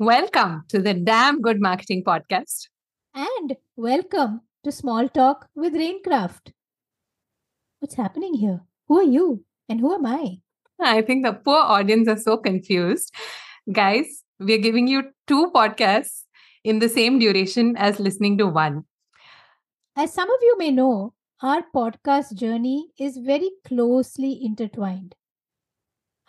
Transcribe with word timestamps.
Welcome 0.00 0.62
to 0.68 0.80
the 0.80 0.94
Damn 0.94 1.40
Good 1.42 1.60
Marketing 1.60 2.04
Podcast. 2.04 2.68
And 3.14 3.56
welcome 3.74 4.42
to 4.62 4.70
Small 4.70 5.08
Talk 5.08 5.48
with 5.56 5.74
RainKraft. 5.74 6.52
What's 7.80 7.96
happening 7.96 8.34
here? 8.34 8.60
Who 8.86 8.98
are 9.00 9.10
you? 9.10 9.44
And 9.68 9.80
who 9.80 9.92
am 9.92 10.06
I? 10.06 10.38
I 10.80 11.02
think 11.02 11.24
the 11.24 11.32
poor 11.32 11.58
audience 11.58 12.06
are 12.06 12.16
so 12.16 12.36
confused. 12.36 13.12
Guys, 13.72 14.22
we're 14.38 14.58
giving 14.58 14.86
you 14.86 15.02
two 15.26 15.50
podcasts 15.52 16.22
in 16.62 16.78
the 16.78 16.88
same 16.88 17.18
duration 17.18 17.76
as 17.76 17.98
listening 17.98 18.38
to 18.38 18.46
one. 18.46 18.84
As 19.96 20.12
some 20.12 20.30
of 20.30 20.38
you 20.42 20.56
may 20.58 20.70
know, 20.70 21.14
our 21.42 21.64
podcast 21.74 22.34
journey 22.34 22.90
is 23.00 23.16
very 23.16 23.50
closely 23.66 24.38
intertwined. 24.44 25.16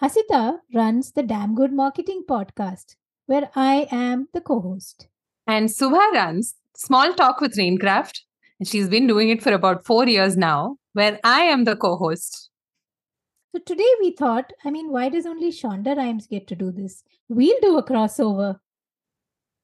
Hasita 0.01 0.57
runs 0.73 1.11
the 1.11 1.21
Damn 1.21 1.53
Good 1.53 1.71
Marketing 1.71 2.23
Podcast, 2.27 2.95
where 3.29 3.49
I 3.55 3.87
am 3.91 4.27
the 4.33 4.41
co 4.41 4.59
host. 4.59 5.07
And 5.45 5.69
Subha 5.69 6.11
runs 6.13 6.55
Small 6.75 7.13
Talk 7.13 7.41
with 7.41 7.55
RainKraft. 7.55 8.21
And 8.59 8.67
she's 8.67 8.89
been 8.89 9.05
doing 9.07 9.29
it 9.29 9.43
for 9.43 9.53
about 9.53 9.85
four 9.85 10.07
years 10.07 10.35
now, 10.35 10.77
where 10.93 11.19
I 11.23 11.41
am 11.41 11.63
the 11.63 11.75
co 11.75 11.95
host. 11.95 12.49
So 13.53 13.61
today 13.65 13.91
we 14.01 14.11
thought, 14.11 14.51
I 14.65 14.71
mean, 14.71 14.91
why 14.91 15.09
does 15.09 15.27
only 15.27 15.51
Shonda 15.51 15.95
Rhimes 15.95 16.25
get 16.25 16.47
to 16.47 16.55
do 16.55 16.71
this? 16.71 17.03
We'll 17.29 17.59
do 17.61 17.77
a 17.77 17.83
crossover. 17.83 18.57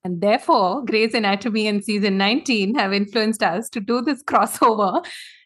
And 0.03 0.21
therefore, 0.21 0.85
Grey's 0.85 1.15
Anatomy 1.15 1.67
and 1.67 1.83
season 1.83 2.17
19 2.19 2.75
have 2.75 2.93
influenced 2.93 3.41
us 3.41 3.67
to 3.69 3.79
do 3.79 4.01
this 4.01 4.23
crossover. 4.31 5.03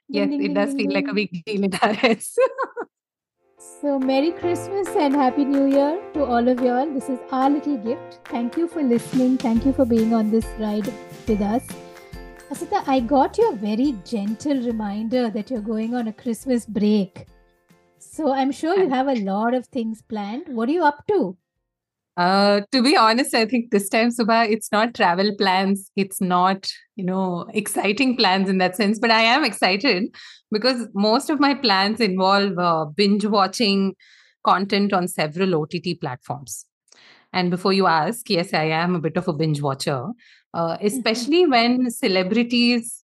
Yes, 0.10 0.28
ding, 0.28 0.40
ding, 0.40 0.52
it 0.52 0.54
does 0.56 0.74
ding, 0.74 0.90
feel 0.90 0.94
like 0.94 1.08
a 1.08 1.14
big 1.14 1.46
deal 1.46 1.64
in 1.64 1.74
our 1.82 1.94
heads. 1.94 2.38
So, 3.62 4.00
Merry 4.00 4.32
Christmas 4.32 4.88
and 4.96 5.14
Happy 5.14 5.44
New 5.44 5.66
Year 5.66 6.02
to 6.14 6.24
all 6.24 6.48
of 6.48 6.62
y'all. 6.62 6.90
This 6.94 7.10
is 7.10 7.20
our 7.30 7.50
little 7.50 7.76
gift. 7.76 8.22
Thank 8.24 8.56
you 8.56 8.70
for 8.70 8.82
listening. 8.82 9.38
Thank 9.38 9.66
you 9.66 9.74
for 9.74 9.84
being 9.84 10.14
on 10.14 10.32
this 10.32 10.46
ride 10.58 10.86
with 11.28 11.42
us. 11.42 11.68
Hasita, 12.50 12.88
I 12.88 13.02
got 13.02 13.38
your 13.38 13.52
very 13.56 13.96
gentle 14.06 14.62
reminder 14.62 15.30
that 15.30 15.52
you're 15.52 15.60
going 15.60 15.94
on 15.94 16.08
a 16.08 16.14
Christmas 16.14 16.66
break. 16.66 17.26
So, 17.98 18.32
I'm 18.32 18.54
sure 18.54 18.82
you 18.82 18.88
have 18.88 19.10
a 19.10 19.16
lot 19.26 19.54
of 19.54 19.66
things 19.68 20.02
planned. 20.04 20.48
What 20.48 20.70
are 20.70 20.72
you 20.72 20.86
up 20.86 21.06
to? 21.08 21.36
Uh, 22.20 22.60
to 22.74 22.84
be 22.84 22.98
honest, 22.98 23.34
I 23.34 23.46
think 23.46 23.72
this 23.72 23.88
time, 23.88 24.10
Subha, 24.10 24.46
it's 24.52 24.74
not 24.74 24.94
travel 24.94 25.34
plans. 25.38 25.90
It's 25.96 26.20
not, 26.20 26.68
you 26.98 27.06
know, 27.06 27.48
exciting 27.54 28.18
plans 28.18 28.50
in 28.50 28.58
that 28.58 28.76
sense. 28.76 29.00
But 29.00 29.10
I 29.10 29.22
am 29.22 29.46
excited 29.46 30.14
because 30.52 30.90
most 30.94 31.30
of 31.30 31.40
my 31.40 31.54
plans 31.54 32.02
involve 32.02 32.60
uh, 32.60 32.88
binge 32.94 33.26
watching 33.26 33.96
content 34.46 34.92
on 34.92 35.08
several 35.08 35.56
OTT 35.56 36.02
platforms. 36.02 36.66
And 37.32 37.50
before 37.50 37.72
you 37.72 37.88
ask, 37.88 38.30
yes, 38.30 38.54
I 38.54 38.66
am 38.66 38.96
a 38.96 39.00
bit 39.00 39.16
of 39.16 39.30
a 39.30 39.34
binge 39.34 39.62
watcher, 39.62 40.04
uh, 40.54 40.76
mm-hmm. 40.76 40.86
especially 40.86 41.48
when 41.48 41.90
celebrities 41.90 43.02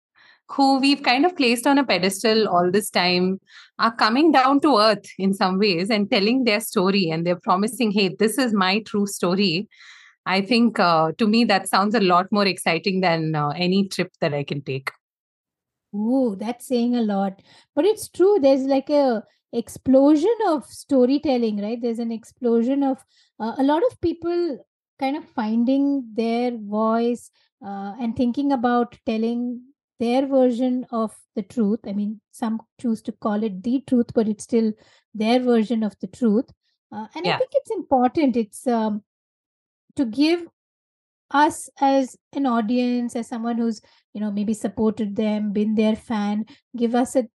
who 0.50 0.80
we've 0.80 1.02
kind 1.02 1.26
of 1.26 1.36
placed 1.36 1.66
on 1.66 1.78
a 1.78 1.84
pedestal 1.84 2.48
all 2.48 2.70
this 2.72 2.90
time 2.90 3.40
are 3.80 3.96
coming 3.96 4.32
down 4.32 4.60
to 4.62 4.78
earth 4.78 5.06
in 5.18 5.34
some 5.34 5.58
ways 5.58 5.90
and 5.90 6.10
telling 6.10 6.44
their 6.44 6.60
story 6.60 7.10
and 7.10 7.26
they're 7.26 7.40
promising 7.40 7.92
hey 7.92 8.10
this 8.20 8.38
is 8.38 8.54
my 8.54 8.80
true 8.82 9.08
story. 9.08 9.68
I 10.28 10.42
think 10.42 10.80
uh, 10.80 11.12
to 11.18 11.28
me 11.28 11.46
that 11.46 11.68
sounds 11.68 11.94
a 11.94 12.00
lot 12.00 12.28
more 12.32 12.46
exciting 12.46 13.02
than 13.02 13.36
uh, 13.36 13.50
any 13.50 13.88
trip 13.88 14.12
that 14.22 14.34
i 14.34 14.44
can 14.44 14.62
take. 14.62 14.92
Oh 15.94 16.36
that's 16.36 16.68
saying 16.68 16.96
a 16.96 17.02
lot. 17.02 17.42
But 17.76 17.86
it's 17.86 18.08
true 18.08 18.38
there's 18.42 18.64
like 18.64 18.90
a 18.90 19.24
explosion 19.52 20.36
of 20.48 20.66
storytelling 20.66 21.62
right? 21.62 21.82
There's 21.82 22.00
an 22.00 22.12
explosion 22.12 22.84
of 22.84 23.04
uh, 23.40 23.56
a 23.58 23.64
lot 23.64 23.82
of 23.90 24.00
people 24.02 24.60
kind 25.00 25.18
of 25.18 25.26
finding 25.26 26.08
their 26.14 26.58
voice 26.58 27.32
uh, 27.66 27.94
and 28.00 28.16
thinking 28.16 28.52
about 28.52 28.98
telling 29.06 29.62
their 30.00 30.26
version 30.26 30.86
of 30.92 31.16
the 31.36 31.44
truth. 31.44 31.80
I 31.86 31.94
mean, 31.94 32.22
some 32.32 32.62
choose 32.80 33.02
to 33.04 33.12
call 33.12 33.44
it 33.44 33.64
the 33.64 33.84
truth, 33.88 34.08
but 34.14 34.28
it's 34.28 34.44
still 34.44 34.74
their 35.14 35.40
version 35.40 35.84
of 35.84 35.96
the 36.00 36.08
truth. 36.08 36.50
Uh, 36.92 37.08
and 37.16 37.26
yeah. 37.26 37.36
I 37.36 37.38
think 37.38 37.52
it's 37.54 37.72
important. 37.72 38.38
It's 38.38 38.68
um, 38.68 39.04
to 39.96 40.06
give 40.06 40.46
us 41.32 41.70
as 41.82 42.16
an 42.34 42.46
audience, 42.46 43.16
as 43.16 43.28
someone 43.28 43.58
who's 43.58 43.82
you 44.14 44.22
know 44.22 44.32
maybe 44.32 44.54
supported 44.54 45.16
them, 45.16 45.52
been 45.52 45.76
their 45.76 45.96
fan, 45.96 46.46
give 46.76 46.96
us 46.96 47.16
a 47.16 47.28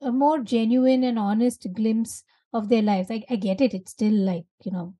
a 0.00 0.12
more 0.12 0.38
genuine 0.38 1.02
and 1.02 1.18
honest 1.18 1.66
glimpse 1.72 2.24
of 2.52 2.68
their 2.68 2.82
lives. 2.82 3.10
I, 3.10 3.24
I 3.30 3.36
get 3.36 3.60
it. 3.60 3.74
It's 3.74 3.92
still 3.92 4.12
like 4.12 4.44
you 4.64 4.72
know, 4.72 4.94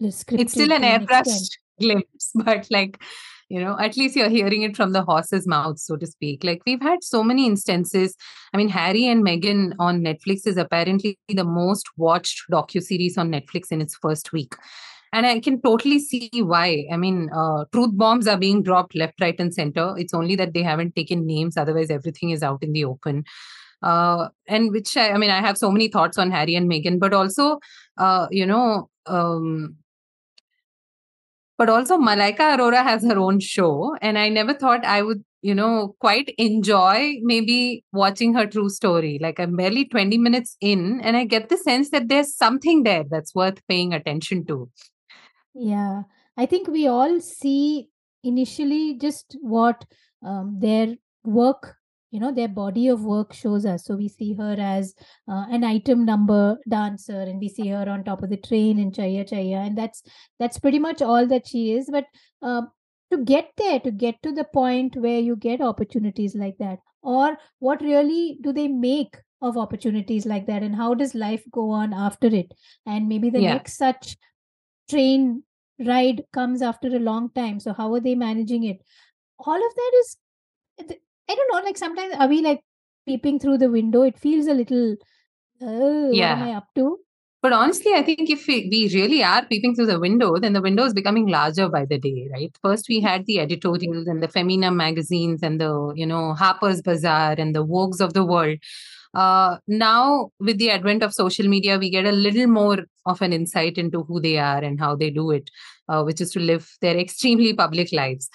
it's 0.00 0.52
still 0.52 0.72
an 0.72 0.82
airbrushed 0.82 1.58
glimpse, 1.80 2.30
but 2.34 2.66
like 2.70 3.00
you 3.48 3.60
know 3.60 3.76
at 3.78 3.96
least 3.96 4.16
you're 4.16 4.28
hearing 4.28 4.62
it 4.62 4.76
from 4.76 4.92
the 4.92 5.02
horse's 5.02 5.46
mouth 5.46 5.78
so 5.78 5.96
to 5.96 6.06
speak. 6.06 6.44
Like 6.44 6.62
we've 6.66 6.82
had 6.82 7.02
so 7.02 7.22
many 7.22 7.46
instances. 7.46 8.16
I 8.52 8.56
mean 8.56 8.68
harry 8.68 9.06
and 9.06 9.24
meghan 9.24 9.74
on 9.78 10.00
netflix 10.02 10.46
is 10.46 10.56
apparently 10.56 11.18
the 11.28 11.44
most 11.44 11.86
watched 11.96 12.42
docu-series 12.50 13.18
on 13.18 13.32
netflix 13.32 13.70
in 13.70 13.80
its 13.80 13.96
first 13.96 14.32
week. 14.32 14.54
And 15.12 15.24
i 15.26 15.40
can 15.40 15.60
totally 15.62 15.98
see 15.98 16.30
why. 16.34 16.86
I 16.92 16.96
mean 16.96 17.30
uh, 17.34 17.64
truth 17.72 17.90
bombs 17.94 18.28
are 18.28 18.38
being 18.38 18.62
dropped 18.62 18.94
left 18.94 19.20
right 19.20 19.38
and 19.38 19.54
center. 19.54 19.94
It's 19.96 20.14
only 20.14 20.36
that 20.36 20.52
they 20.52 20.62
haven't 20.62 20.94
taken 20.94 21.26
names 21.26 21.56
otherwise 21.56 21.90
everything 21.90 22.30
is 22.30 22.42
out 22.42 22.62
in 22.62 22.72
the 22.72 22.84
open. 22.84 23.24
Uh, 23.80 24.28
and 24.48 24.72
which 24.72 24.96
I, 24.96 25.10
I 25.12 25.18
mean 25.18 25.30
i 25.30 25.40
have 25.40 25.56
so 25.56 25.70
many 25.70 25.86
thoughts 25.86 26.18
on 26.18 26.32
harry 26.32 26.56
and 26.56 26.68
meghan 26.68 26.98
but 26.98 27.14
also 27.14 27.60
uh, 27.96 28.26
you 28.28 28.44
know 28.44 28.90
um, 29.06 29.76
but 31.58 31.68
also 31.68 31.98
Malaika 31.98 32.56
Arora 32.56 32.84
has 32.84 33.02
her 33.02 33.18
own 33.18 33.40
show. 33.40 33.96
And 34.00 34.16
I 34.16 34.28
never 34.28 34.54
thought 34.54 34.84
I 34.84 35.02
would, 35.02 35.24
you 35.42 35.54
know, 35.54 35.96
quite 35.98 36.32
enjoy 36.38 37.16
maybe 37.22 37.84
watching 37.92 38.32
her 38.34 38.46
true 38.46 38.68
story. 38.68 39.18
Like 39.20 39.40
I'm 39.40 39.56
barely 39.56 39.84
20 39.84 40.16
minutes 40.18 40.56
in, 40.60 41.00
and 41.02 41.16
I 41.16 41.24
get 41.24 41.48
the 41.48 41.56
sense 41.56 41.90
that 41.90 42.08
there's 42.08 42.34
something 42.34 42.84
there 42.84 43.04
that's 43.10 43.34
worth 43.34 43.60
paying 43.68 43.92
attention 43.92 44.46
to. 44.46 44.70
Yeah. 45.52 46.02
I 46.36 46.46
think 46.46 46.68
we 46.68 46.86
all 46.86 47.20
see 47.20 47.88
initially 48.22 48.94
just 48.94 49.36
what 49.40 49.84
um, 50.24 50.58
their 50.60 50.94
work 51.24 51.77
you 52.10 52.20
know 52.20 52.32
their 52.32 52.48
body 52.48 52.88
of 52.88 53.04
work 53.04 53.32
shows 53.32 53.66
us. 53.66 53.84
So 53.84 53.96
we 53.96 54.08
see 54.08 54.34
her 54.34 54.56
as 54.58 54.94
uh, 55.28 55.46
an 55.50 55.64
item 55.64 56.04
number 56.04 56.58
dancer 56.68 57.20
and 57.20 57.38
we 57.38 57.48
see 57.48 57.68
her 57.68 57.88
on 57.88 58.04
top 58.04 58.22
of 58.22 58.30
the 58.30 58.36
train 58.36 58.78
in 58.78 58.90
Chaiyya 58.92 59.28
Chaiyya 59.28 59.66
and 59.66 59.76
that's 59.76 60.02
that's 60.38 60.58
pretty 60.58 60.78
much 60.78 61.02
all 61.02 61.26
that 61.26 61.46
she 61.46 61.72
is. 61.72 61.88
But 61.90 62.06
uh, 62.42 62.62
to 63.10 63.18
get 63.18 63.50
there 63.56 63.80
to 63.80 63.90
get 63.90 64.22
to 64.22 64.32
the 64.32 64.44
point 64.44 64.96
where 64.96 65.20
you 65.20 65.36
get 65.36 65.60
opportunities 65.60 66.34
like 66.34 66.56
that 66.58 66.78
or 67.02 67.38
what 67.58 67.80
really 67.80 68.38
do 68.42 68.52
they 68.52 68.68
make 68.68 69.16
of 69.40 69.56
opportunities 69.56 70.26
like 70.26 70.46
that 70.46 70.62
and 70.62 70.74
how 70.74 70.94
does 70.94 71.14
life 71.14 71.42
go 71.50 71.70
on 71.70 71.92
after 71.92 72.26
it? 72.26 72.52
And 72.86 73.08
maybe 73.08 73.30
the 73.30 73.40
yeah. 73.40 73.52
next 73.54 73.76
such 73.76 74.16
train 74.90 75.42
ride 75.86 76.24
comes 76.32 76.60
after 76.60 76.88
a 76.88 76.98
long 76.98 77.30
time. 77.34 77.60
So 77.60 77.72
how 77.72 77.94
are 77.94 78.00
they 78.00 78.14
managing 78.14 78.64
it? 78.64 78.78
All 79.38 79.54
of 79.54 79.74
that 79.74 79.92
is 80.00 80.16
I 81.28 81.34
don't 81.34 81.52
know. 81.52 81.64
Like 81.64 81.78
sometimes 81.78 82.14
are 82.18 82.28
we 82.28 82.42
like 82.42 82.60
peeping 83.06 83.38
through 83.38 83.58
the 83.58 83.70
window? 83.70 84.02
It 84.02 84.18
feels 84.18 84.46
a 84.46 84.54
little. 84.54 84.96
Uh, 85.60 86.10
yeah. 86.10 86.34
What 86.34 86.42
am 86.42 86.48
I 86.48 86.52
up 86.54 86.66
to? 86.76 86.98
But 87.40 87.52
honestly, 87.52 87.92
I 87.94 88.02
think 88.02 88.28
if 88.30 88.48
we, 88.48 88.68
we 88.70 88.90
really 88.92 89.22
are 89.22 89.46
peeping 89.46 89.76
through 89.76 89.86
the 89.86 90.00
window, 90.00 90.38
then 90.38 90.54
the 90.54 90.60
window 90.60 90.84
is 90.84 90.92
becoming 90.92 91.28
larger 91.28 91.68
by 91.68 91.84
the 91.84 91.96
day, 91.96 92.28
right? 92.32 92.50
First, 92.62 92.86
we 92.88 93.00
had 93.00 93.26
the 93.26 93.38
editorials 93.38 94.08
and 94.08 94.20
the 94.20 94.26
Femina 94.26 94.72
magazines 94.72 95.40
and 95.42 95.60
the, 95.60 95.92
you 95.94 96.04
know, 96.04 96.34
Harper's 96.34 96.82
Bazaar 96.82 97.36
and 97.38 97.54
the 97.54 97.64
Vogues 97.64 98.00
of 98.00 98.12
the 98.12 98.24
world. 98.24 98.58
Uh, 99.14 99.58
now, 99.68 100.30
with 100.40 100.58
the 100.58 100.70
advent 100.70 101.04
of 101.04 101.14
social 101.14 101.46
media, 101.46 101.78
we 101.78 101.90
get 101.90 102.06
a 102.06 102.12
little 102.12 102.48
more 102.48 102.78
of 103.06 103.22
an 103.22 103.32
insight 103.32 103.78
into 103.78 104.02
who 104.02 104.20
they 104.20 104.36
are 104.36 104.58
and 104.58 104.80
how 104.80 104.96
they 104.96 105.08
do 105.08 105.30
it, 105.30 105.48
uh, 105.88 106.02
which 106.02 106.20
is 106.20 106.32
to 106.32 106.40
live 106.40 106.68
their 106.80 106.96
extremely 106.98 107.54
public 107.54 107.92
lives. 107.92 108.28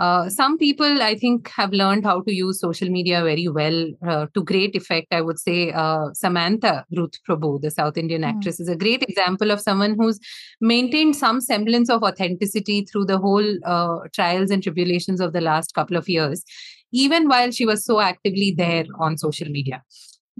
Uh, 0.00 0.30
some 0.30 0.56
people, 0.56 1.02
I 1.02 1.14
think, 1.14 1.50
have 1.50 1.72
learned 1.72 2.06
how 2.06 2.22
to 2.22 2.32
use 2.34 2.58
social 2.58 2.88
media 2.88 3.22
very 3.22 3.48
well 3.48 3.86
uh, 4.08 4.26
to 4.32 4.42
great 4.42 4.74
effect. 4.74 5.08
I 5.12 5.20
would 5.20 5.38
say 5.38 5.72
uh, 5.72 6.06
Samantha 6.14 6.86
Ruth 6.96 7.18
Prabhu, 7.28 7.60
the 7.60 7.70
South 7.70 7.98
Indian 7.98 8.22
mm. 8.22 8.30
actress, 8.30 8.60
is 8.60 8.68
a 8.68 8.76
great 8.76 9.02
example 9.02 9.50
of 9.50 9.60
someone 9.60 9.96
who's 9.98 10.18
maintained 10.58 11.16
some 11.16 11.42
semblance 11.42 11.90
of 11.90 12.02
authenticity 12.02 12.86
through 12.86 13.04
the 13.04 13.18
whole 13.18 13.46
uh, 13.66 13.98
trials 14.14 14.50
and 14.50 14.62
tribulations 14.62 15.20
of 15.20 15.34
the 15.34 15.42
last 15.42 15.74
couple 15.74 15.98
of 15.98 16.08
years, 16.08 16.44
even 16.92 17.28
while 17.28 17.50
she 17.50 17.66
was 17.66 17.84
so 17.84 18.00
actively 18.00 18.54
there 18.56 18.86
on 18.98 19.18
social 19.18 19.50
media. 19.50 19.82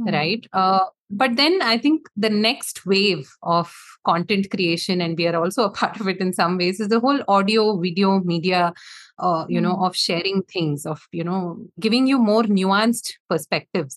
Mm. 0.01 0.13
Right. 0.13 0.47
Uh, 0.55 0.87
but 1.11 1.37
then 1.37 1.61
I 1.61 1.77
think 1.77 2.09
the 2.17 2.31
next 2.31 2.87
wave 2.87 3.29
of 3.43 3.75
content 4.07 4.49
creation, 4.51 5.01
and 5.01 5.19
we 5.19 5.27
are 5.27 5.37
also 5.37 5.65
a 5.65 5.71
part 5.81 6.01
of 6.01 6.09
it 6.09 6.19
in 6.19 6.33
some 6.33 6.57
ways, 6.57 6.81
is 6.81 6.89
the 6.89 7.01
whole 7.01 7.21
audio, 7.29 7.79
video, 7.79 8.21
media 8.21 8.73
uh, 9.21 9.47
you 9.49 9.61
know 9.61 9.77
mm. 9.77 9.87
of 9.87 9.97
sharing 9.97 10.43
things 10.43 10.87
of 10.87 11.07
you 11.13 11.25
know 11.25 11.59
giving 11.79 12.07
you 12.07 12.19
more 12.19 12.43
nuanced 12.43 13.13
perspectives 13.29 13.97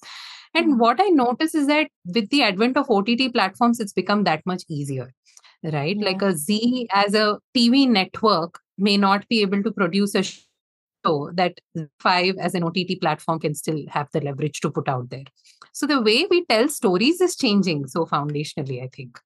and 0.53 0.73
mm. 0.73 0.77
what 0.77 0.99
i 1.01 1.07
notice 1.09 1.55
is 1.55 1.67
that 1.67 1.87
with 2.05 2.29
the 2.29 2.43
advent 2.43 2.77
of 2.77 2.89
ott 2.89 3.09
platforms 3.33 3.79
it's 3.79 3.93
become 3.93 4.23
that 4.23 4.45
much 4.45 4.63
easier 4.69 5.11
right 5.63 5.97
yeah. 5.97 6.05
like 6.05 6.21
a 6.21 6.35
Zee 6.35 6.87
as 6.91 7.13
a 7.13 7.39
tv 7.55 7.87
network 7.87 8.59
may 8.77 8.97
not 8.97 9.27
be 9.27 9.41
able 9.41 9.63
to 9.63 9.71
produce 9.71 10.15
a 10.15 10.23
show 10.23 11.31
that 11.33 11.59
five 11.99 12.35
as 12.37 12.55
an 12.55 12.63
ott 12.63 12.77
platform 13.01 13.39
can 13.39 13.53
still 13.55 13.83
have 13.87 14.07
the 14.13 14.21
leverage 14.21 14.59
to 14.61 14.71
put 14.71 14.87
out 14.87 15.09
there 15.09 15.25
so 15.71 15.87
the 15.87 16.01
way 16.01 16.25
we 16.29 16.45
tell 16.45 16.67
stories 16.67 17.21
is 17.21 17.35
changing 17.35 17.85
so 17.87 18.05
foundationally 18.05 18.81
i 18.83 18.89
think 18.95 19.19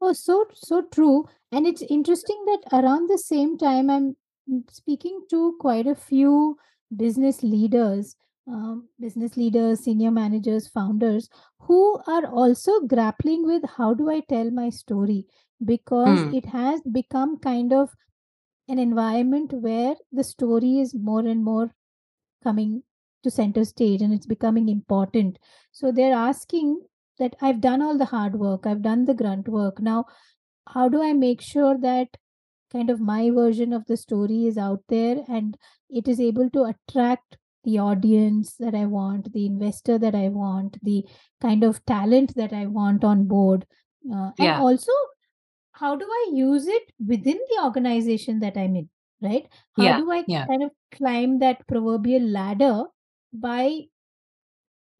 oh 0.00 0.12
so 0.12 0.44
so 0.54 0.82
true 0.92 1.24
and 1.52 1.66
it's 1.66 1.82
interesting 1.82 2.44
that 2.46 2.62
around 2.80 3.08
the 3.08 3.18
same 3.18 3.56
time 3.58 3.90
i'm 3.90 4.16
speaking 4.70 5.20
to 5.30 5.56
quite 5.60 5.86
a 5.86 5.94
few 5.94 6.56
business 6.96 7.42
leaders 7.42 8.16
um, 8.48 8.88
business 9.00 9.36
leaders, 9.36 9.80
senior 9.80 10.10
managers, 10.10 10.68
founders 10.68 11.28
who 11.60 11.98
are 12.06 12.26
also 12.26 12.80
grappling 12.80 13.44
with 13.44 13.62
how 13.76 13.92
do 13.94 14.10
I 14.10 14.20
tell 14.20 14.50
my 14.50 14.70
story 14.70 15.26
because 15.64 16.18
mm. 16.18 16.34
it 16.36 16.46
has 16.46 16.80
become 16.92 17.38
kind 17.38 17.72
of 17.72 17.90
an 18.68 18.78
environment 18.78 19.52
where 19.52 19.94
the 20.12 20.24
story 20.24 20.78
is 20.78 20.94
more 20.94 21.20
and 21.20 21.44
more 21.44 21.70
coming 22.42 22.82
to 23.22 23.30
center 23.30 23.64
stage 23.64 24.02
and 24.02 24.12
it's 24.12 24.26
becoming 24.26 24.68
important. 24.68 25.38
So 25.72 25.90
they're 25.90 26.14
asking 26.14 26.80
that 27.18 27.34
I've 27.40 27.60
done 27.60 27.82
all 27.82 27.98
the 27.98 28.04
hard 28.04 28.34
work, 28.34 28.66
I've 28.66 28.82
done 28.82 29.06
the 29.06 29.14
grunt 29.14 29.48
work. 29.48 29.80
Now, 29.80 30.04
how 30.68 30.88
do 30.88 31.02
I 31.02 31.12
make 31.12 31.40
sure 31.40 31.78
that 31.78 32.08
kind 32.72 32.90
of 32.90 33.00
my 33.00 33.30
version 33.30 33.72
of 33.72 33.86
the 33.86 33.96
story 33.96 34.46
is 34.46 34.58
out 34.58 34.82
there 34.88 35.24
and 35.28 35.56
it 35.88 36.08
is 36.08 36.20
able 36.20 36.50
to 36.50 36.64
attract 36.64 37.36
the 37.64 37.78
audience 37.78 38.54
that 38.60 38.74
I 38.74 38.86
want, 38.86 39.32
the 39.32 39.44
investor 39.44 39.98
that 39.98 40.14
I 40.14 40.28
want, 40.28 40.78
the 40.82 41.04
kind 41.40 41.64
of 41.64 41.84
talent 41.84 42.34
that 42.36 42.52
I 42.52 42.66
want 42.66 43.02
on 43.02 43.26
board. 43.26 43.66
Uh, 44.10 44.30
and 44.38 44.46
yeah. 44.46 44.60
also, 44.60 44.92
how 45.72 45.96
do 45.96 46.06
I 46.08 46.30
use 46.32 46.66
it 46.68 46.84
within 47.04 47.38
the 47.50 47.64
organization 47.64 48.40
that 48.40 48.56
I'm 48.56 48.76
in? 48.76 48.88
Right? 49.20 49.48
How 49.76 49.82
yeah. 49.82 49.96
do 49.98 50.12
I 50.12 50.24
yeah. 50.28 50.46
kind 50.46 50.62
of 50.62 50.70
climb 50.92 51.40
that 51.40 51.66
proverbial 51.66 52.22
ladder 52.22 52.84
by 53.32 53.80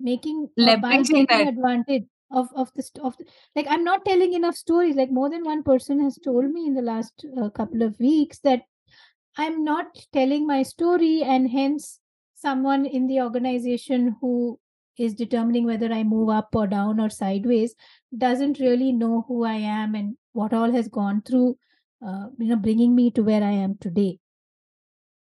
making 0.01 0.49
uh, 0.59 0.77
by 0.77 1.03
taking 1.03 1.27
that. 1.29 1.49
advantage 1.49 2.05
of 2.31 2.49
of 2.57 2.73
the 2.75 2.85
of 3.03 3.17
the, 3.19 3.25
like 3.55 3.67
i'm 3.69 3.85
not 3.85 4.05
telling 4.05 4.33
enough 4.33 4.57
stories 4.57 4.97
like 4.97 5.11
more 5.11 5.31
than 5.31 5.45
one 5.45 5.63
person 5.63 6.03
has 6.03 6.19
told 6.25 6.51
me 6.51 6.67
in 6.67 6.75
the 6.75 6.83
last 6.83 7.25
uh, 7.41 7.49
couple 7.51 7.83
of 7.83 7.99
weeks 8.01 8.39
that 8.41 8.63
i'm 9.37 9.63
not 9.65 9.87
telling 10.13 10.47
my 10.47 10.63
story 10.63 11.23
and 11.23 11.51
hence 11.51 12.01
someone 12.35 12.85
in 12.85 13.07
the 13.07 13.21
organization 13.21 14.17
who 14.21 14.59
is 14.99 15.15
determining 15.15 15.65
whether 15.67 15.93
I 15.93 16.05
move 16.05 16.31
up 16.31 16.49
or 16.55 16.67
down 16.67 17.01
or 17.01 17.11
sideways 17.11 17.75
doesn't 18.17 18.59
really 18.59 18.93
know 18.93 19.25
who 19.29 19.45
I 19.45 19.55
am 19.55 19.95
and 19.95 20.17
what 20.33 20.53
all 20.53 20.71
has 20.73 20.89
gone 20.89 21.23
through, 21.23 21.57
uh, 22.07 22.29
you 22.39 22.49
know, 22.49 22.57
bringing 22.57 22.95
me 22.95 23.11
to 23.13 23.23
where 23.23 23.43
I 23.43 23.53
am 23.53 23.77
today. 23.81 24.19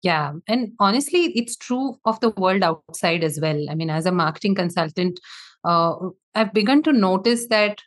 Yeah. 0.04 0.34
And 0.48 0.74
honestly, 0.80 1.31
it's 1.36 1.56
true 1.56 1.98
of 2.06 2.19
the 2.19 2.30
world 2.30 2.62
outside 2.62 3.24
as 3.24 3.39
well. 3.42 3.66
I 3.69 3.75
mean, 3.75 3.89
as 3.89 4.06
a 4.06 4.12
marketing 4.12 4.56
consultant, 4.56 5.19
uh, 5.63 5.95
I've 6.36 6.54
begun 6.54 6.83
to 6.83 6.94
notice 6.94 7.48
that 7.48 7.81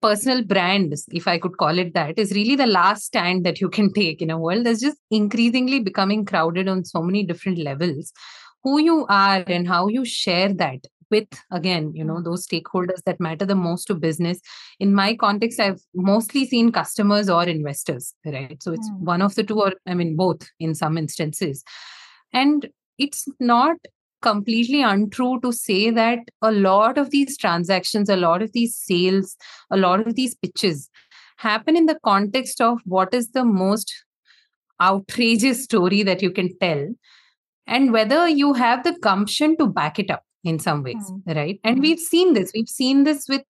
personal 0.00 0.44
brand, 0.44 0.94
if 1.08 1.26
I 1.26 1.38
could 1.38 1.56
call 1.56 1.78
it 1.78 1.94
that, 1.94 2.18
is 2.18 2.32
really 2.32 2.56
the 2.56 2.66
last 2.66 3.04
stand 3.04 3.44
that 3.44 3.60
you 3.60 3.68
can 3.68 3.92
take 3.94 4.22
in 4.22 4.30
a 4.30 4.38
world 4.38 4.66
that's 4.66 4.80
just 4.80 4.98
increasingly 5.10 5.80
becoming 5.80 6.24
crowded 6.24 6.68
on 6.68 6.84
so 6.84 7.02
many 7.02 7.24
different 7.24 7.58
levels. 7.58 8.12
Who 8.64 8.80
you 8.80 9.06
are 9.08 9.44
and 9.46 9.66
how 9.68 9.88
you 9.88 10.04
share 10.04 10.52
that 10.54 10.86
with 11.10 11.28
again 11.50 11.92
you 11.94 12.04
know 12.04 12.22
those 12.22 12.46
stakeholders 12.46 13.02
that 13.04 13.20
matter 13.20 13.46
the 13.46 13.54
most 13.54 13.86
to 13.86 13.94
business 13.94 14.40
in 14.78 14.94
my 14.94 15.14
context 15.14 15.60
i've 15.60 15.80
mostly 15.94 16.46
seen 16.46 16.70
customers 16.70 17.28
or 17.28 17.44
investors 17.44 18.14
right 18.26 18.62
so 18.62 18.72
it's 18.72 18.90
mm. 18.90 18.98
one 19.00 19.22
of 19.22 19.34
the 19.34 19.42
two 19.42 19.60
or 19.60 19.72
i 19.86 19.94
mean 19.94 20.16
both 20.16 20.48
in 20.60 20.74
some 20.74 20.98
instances 20.98 21.64
and 22.32 22.68
it's 22.98 23.26
not 23.40 23.76
completely 24.22 24.82
untrue 24.82 25.40
to 25.40 25.52
say 25.52 25.90
that 25.90 26.18
a 26.42 26.52
lot 26.52 26.98
of 26.98 27.10
these 27.10 27.36
transactions, 27.36 28.08
a 28.08 28.16
lot 28.16 28.42
of 28.42 28.52
these 28.52 28.76
sales, 28.76 29.36
a 29.70 29.76
lot 29.76 30.06
of 30.06 30.14
these 30.14 30.34
pitches 30.34 30.90
happen 31.38 31.76
in 31.76 31.86
the 31.86 31.98
context 32.04 32.60
of 32.60 32.80
what 32.84 33.14
is 33.14 33.30
the 33.30 33.44
most 33.44 34.04
outrageous 34.80 35.64
story 35.64 36.02
that 36.02 36.22
you 36.22 36.30
can 36.30 36.56
tell 36.58 36.88
and 37.66 37.92
whether 37.92 38.28
you 38.28 38.52
have 38.54 38.82
the 38.84 38.96
gumption 39.00 39.56
to 39.56 39.66
back 39.66 39.98
it 39.98 40.10
up 40.10 40.24
in 40.44 40.58
some 40.58 40.82
ways 40.82 41.10
mm. 41.10 41.36
right 41.36 41.60
and 41.64 41.78
mm. 41.78 41.82
we've 41.82 41.98
seen 41.98 42.32
this 42.32 42.52
we've 42.54 42.68
seen 42.68 43.02
this 43.04 43.28
with 43.28 43.42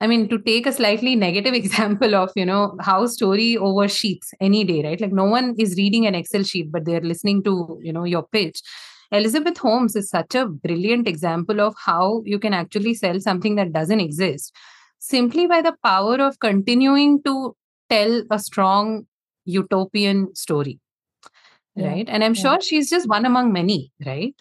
i 0.00 0.06
mean 0.06 0.28
to 0.28 0.38
take 0.38 0.66
a 0.66 0.72
slightly 0.72 1.16
negative 1.16 1.54
example 1.62 2.14
of 2.14 2.30
you 2.36 2.44
know 2.44 2.76
how 2.80 3.04
story 3.06 3.56
over 3.56 3.88
sheets 3.88 4.32
any 4.40 4.64
day 4.64 4.82
right 4.84 5.00
like 5.00 5.12
no 5.12 5.24
one 5.24 5.54
is 5.58 5.76
reading 5.76 6.06
an 6.06 6.14
excel 6.14 6.42
sheet 6.42 6.70
but 6.70 6.84
they're 6.84 7.00
listening 7.00 7.42
to 7.42 7.78
you 7.82 7.92
know 7.92 8.04
your 8.04 8.22
pitch 8.32 8.62
Elizabeth 9.12 9.58
Holmes 9.58 9.94
is 9.94 10.08
such 10.08 10.34
a 10.34 10.46
brilliant 10.46 11.06
example 11.06 11.60
of 11.60 11.74
how 11.78 12.22
you 12.24 12.38
can 12.38 12.54
actually 12.54 12.94
sell 12.94 13.20
something 13.20 13.56
that 13.56 13.72
doesn't 13.72 14.00
exist 14.00 14.54
simply 14.98 15.46
by 15.46 15.60
the 15.60 15.74
power 15.84 16.16
of 16.16 16.38
continuing 16.38 17.22
to 17.24 17.54
tell 17.90 18.22
a 18.30 18.38
strong 18.38 19.06
utopian 19.44 20.34
story. 20.34 20.80
Yeah. 21.74 21.88
Right. 21.88 22.08
And 22.08 22.24
I'm 22.24 22.34
yeah. 22.34 22.42
sure 22.42 22.60
she's 22.60 22.88
just 22.88 23.08
one 23.08 23.26
among 23.26 23.52
many, 23.52 23.92
right? 24.06 24.34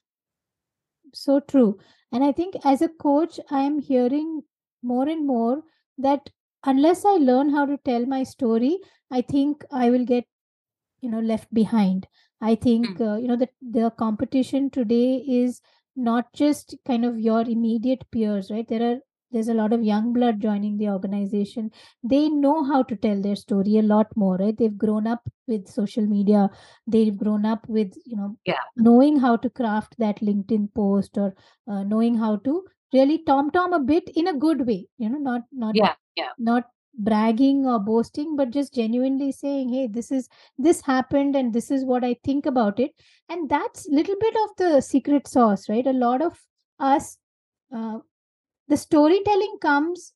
So 1.13 1.39
true. 1.39 1.79
And 2.12 2.24
I 2.24 2.31
think 2.31 2.56
as 2.63 2.81
a 2.81 2.89
coach, 2.89 3.39
I 3.50 3.63
am 3.63 3.79
hearing 3.79 4.44
more 4.83 5.07
and 5.07 5.25
more 5.25 5.63
that 5.97 6.29
unless 6.65 7.06
I 7.06 7.13
learn 7.13 7.50
how 7.50 7.65
to 7.65 7.77
tell 7.83 8.06
my 8.06 8.24
story, 8.24 8.79
I 9.12 9.21
think 9.21 9.63
I 9.71 9.89
will 9.89 10.06
get, 10.06 10.25
you 11.01 11.09
know, 11.09 11.19
left 11.19 11.53
behind. 11.53 12.07
I 12.41 12.55
think 12.55 12.97
mm. 12.97 13.01
uh, 13.01 13.17
you 13.17 13.27
know 13.27 13.38
that 13.38 13.53
the 13.61 13.91
competition 13.91 14.69
today 14.69 15.23
is 15.27 15.61
not 15.95 16.33
just 16.33 16.75
kind 16.85 17.05
of 17.05 17.19
your 17.19 17.41
immediate 17.41 18.03
peers, 18.11 18.49
right? 18.49 18.67
There 18.67 18.83
are 18.91 18.97
there's 19.31 19.47
a 19.47 19.53
lot 19.53 19.73
of 19.73 19.83
young 19.83 20.11
blood 20.13 20.39
joining 20.39 20.77
the 20.77 20.89
organization 20.89 21.71
they 22.03 22.29
know 22.29 22.63
how 22.63 22.83
to 22.83 22.95
tell 22.95 23.21
their 23.21 23.35
story 23.35 23.77
a 23.77 23.81
lot 23.81 24.07
more 24.15 24.35
right 24.38 24.57
they've 24.57 24.77
grown 24.77 25.07
up 25.07 25.21
with 25.47 25.67
social 25.67 26.05
media 26.05 26.49
they've 26.88 27.17
grown 27.17 27.45
up 27.45 27.67
with 27.67 27.93
you 28.05 28.17
know 28.17 28.35
yeah. 28.45 28.65
knowing 28.75 29.19
how 29.19 29.35
to 29.35 29.49
craft 29.49 29.95
that 29.97 30.19
linkedin 30.19 30.67
post 30.73 31.17
or 31.17 31.33
uh, 31.67 31.83
knowing 31.83 32.17
how 32.17 32.35
to 32.38 32.63
really 32.93 33.23
tom 33.25 33.49
tom 33.51 33.73
a 33.73 33.79
bit 33.79 34.09
in 34.15 34.27
a 34.27 34.38
good 34.38 34.65
way 34.67 34.85
you 34.97 35.09
know 35.09 35.17
not 35.17 35.41
not 35.51 35.75
yeah 35.75 35.93
yeah 36.15 36.29
not 36.38 36.65
bragging 36.97 37.65
or 37.65 37.79
boasting 37.79 38.35
but 38.35 38.51
just 38.51 38.73
genuinely 38.73 39.31
saying 39.31 39.69
hey 39.69 39.88
this 39.88 40.11
is 40.11 40.27
this 40.57 40.81
happened 40.81 41.35
and 41.35 41.53
this 41.53 41.71
is 41.71 41.85
what 41.85 42.03
i 42.03 42.15
think 42.23 42.45
about 42.45 42.79
it 42.79 42.91
and 43.29 43.50
that's 43.50 43.88
little 43.89 44.15
bit 44.19 44.36
of 44.43 44.50
the 44.57 44.81
secret 44.81 45.27
sauce 45.27 45.69
right 45.69 45.88
a 45.88 45.93
lot 45.93 46.21
of 46.21 46.38
us 46.79 47.17
uh, 47.75 47.98
the 48.67 48.77
storytelling 48.77 49.57
comes 49.62 50.13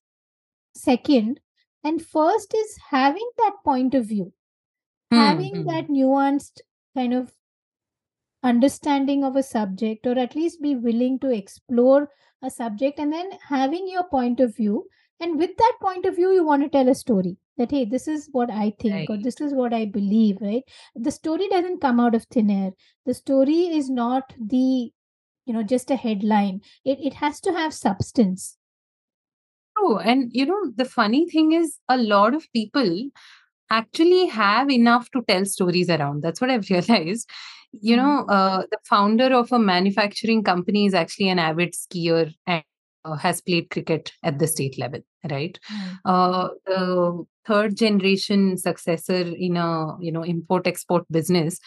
second 0.75 1.39
and 1.83 2.05
first 2.05 2.53
is 2.53 2.77
having 2.89 3.29
that 3.37 3.53
point 3.63 3.93
of 3.93 4.05
view 4.05 4.33
mm-hmm. 5.13 5.17
having 5.17 5.65
that 5.65 5.87
nuanced 5.87 6.59
kind 6.95 7.13
of 7.13 7.31
understanding 8.43 9.23
of 9.23 9.35
a 9.35 9.43
subject 9.43 10.05
or 10.05 10.19
at 10.19 10.35
least 10.35 10.61
be 10.61 10.75
willing 10.75 11.17
to 11.19 11.29
explore 11.29 12.09
a 12.43 12.49
subject 12.49 12.99
and 12.99 13.11
then 13.11 13.29
having 13.47 13.87
your 13.87 14.03
point 14.03 14.39
of 14.39 14.55
view 14.55 14.85
and 15.19 15.37
with 15.37 15.55
that 15.57 15.73
point 15.81 16.05
of 16.05 16.15
view 16.15 16.31
you 16.31 16.43
want 16.43 16.63
to 16.63 16.69
tell 16.69 16.89
a 16.89 16.95
story 16.95 17.37
that 17.57 17.71
hey 17.71 17.85
this 17.85 18.07
is 18.07 18.27
what 18.31 18.51
i 18.51 18.73
think 18.79 18.93
right. 18.93 19.09
or 19.09 19.17
this 19.17 19.39
is 19.39 19.53
what 19.53 19.73
i 19.73 19.85
believe 19.85 20.37
right? 20.41 20.63
The 20.95 21.11
story 21.11 21.47
doesn't 21.49 21.81
come 21.81 21.99
out 21.99 22.15
of 22.15 22.25
thin 22.25 22.49
air. 22.49 22.71
The 23.05 23.13
story 23.13 23.67
is 23.79 23.89
not 23.89 24.33
the 24.39 24.91
you 25.45 25.53
know 25.53 25.63
just 25.63 25.91
a 25.91 25.95
headline. 25.95 26.61
It, 26.83 26.99
it 26.99 27.13
has 27.15 27.39
to 27.41 27.51
have 27.53 27.73
substance. 27.73 28.57
Oh 29.77 29.97
and 29.97 30.31
you 30.33 30.45
know 30.45 30.71
the 30.75 30.85
funny 30.85 31.29
thing 31.29 31.51
is 31.53 31.77
a 31.89 31.97
lot 31.97 32.33
of 32.33 32.45
people 32.53 33.09
actually 33.69 34.27
have 34.27 34.69
enough 34.69 35.09
to 35.11 35.23
tell 35.27 35.45
stories 35.45 35.89
around. 35.89 36.23
That's 36.23 36.41
what 36.41 36.49
i've 36.49 36.69
realized. 36.75 37.29
You 37.71 37.97
mm-hmm. 37.97 38.05
know 38.05 38.25
uh, 38.33 38.63
the 38.71 38.77
founder 38.83 39.33
of 39.33 39.51
a 39.51 39.59
manufacturing 39.59 40.43
company 40.43 40.85
is 40.85 40.93
actually 40.93 41.29
an 41.29 41.39
avid 41.39 41.73
skier 41.73 42.33
and 42.47 42.63
has 43.13 43.41
played 43.41 43.69
cricket 43.69 44.11
at 44.23 44.39
the 44.39 44.47
state 44.47 44.77
level, 44.79 45.01
right? 45.29 45.59
Mm. 45.71 45.97
Uh, 46.05 46.49
the 46.65 47.25
third 47.45 47.77
generation 47.77 48.57
successor 48.57 49.13
in 49.13 49.57
a 49.57 49.95
you 49.99 50.11
know 50.11 50.23
import 50.23 50.67
export 50.67 51.05
business 51.11 51.59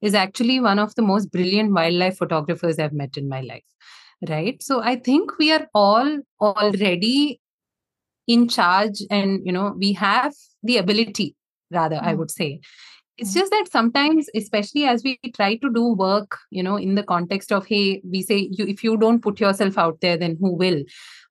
is 0.00 0.14
actually 0.14 0.60
one 0.60 0.78
of 0.78 0.94
the 0.94 1.02
most 1.02 1.30
brilliant 1.30 1.72
wildlife 1.72 2.16
photographers 2.18 2.78
I've 2.78 2.92
met 2.92 3.16
in 3.16 3.28
my 3.28 3.40
life, 3.40 3.64
right? 4.28 4.62
So 4.62 4.82
I 4.82 4.96
think 4.96 5.38
we 5.38 5.52
are 5.52 5.66
all 5.74 6.20
already 6.40 7.40
in 8.26 8.48
charge, 8.48 9.02
and 9.10 9.40
you 9.44 9.52
know 9.52 9.74
we 9.76 9.92
have 9.94 10.32
the 10.62 10.78
ability, 10.78 11.36
rather, 11.70 11.96
mm. 11.96 12.02
I 12.02 12.14
would 12.14 12.30
say, 12.30 12.60
it's 13.18 13.32
just 13.32 13.50
that 13.50 13.66
sometimes 13.70 14.28
especially 14.34 14.84
as 14.84 15.02
we 15.02 15.18
try 15.34 15.56
to 15.56 15.70
do 15.72 15.94
work 15.94 16.38
you 16.50 16.62
know 16.62 16.76
in 16.76 16.94
the 16.96 17.02
context 17.02 17.50
of 17.50 17.66
hey 17.66 18.00
we 18.10 18.22
say 18.22 18.48
you 18.52 18.66
if 18.66 18.84
you 18.84 18.96
don't 18.96 19.20
put 19.22 19.40
yourself 19.40 19.78
out 19.78 20.00
there 20.00 20.16
then 20.16 20.36
who 20.40 20.52
will? 20.54 20.82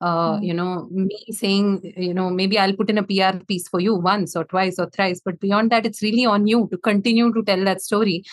Uh, 0.01 0.38
Mm. 0.38 0.46
you 0.46 0.54
know 0.54 0.88
me 0.92 1.18
saying 1.32 1.82
you 1.96 2.13
know 2.13 2.30
maybe 2.30 2.60
i'll 2.60 2.74
put 2.75 2.89
in 2.89 2.98
a 2.98 3.04
pr 3.04 3.38
piece 3.48 3.68
for 3.70 3.80
you 3.80 3.96
once 3.96 4.36
or 4.36 4.44
twice 4.44 4.77
or 4.77 4.89
thrice 4.89 5.22
but 5.24 5.39
beyond 5.39 5.72
that 5.72 5.86
it's 5.86 6.01
really 6.01 6.25
on 6.25 6.48
you 6.48 6.68
to 6.72 6.77
continue 6.77 7.32
to 7.34 7.44
tell 7.44 7.63
that 7.63 7.82
story. 7.82 8.24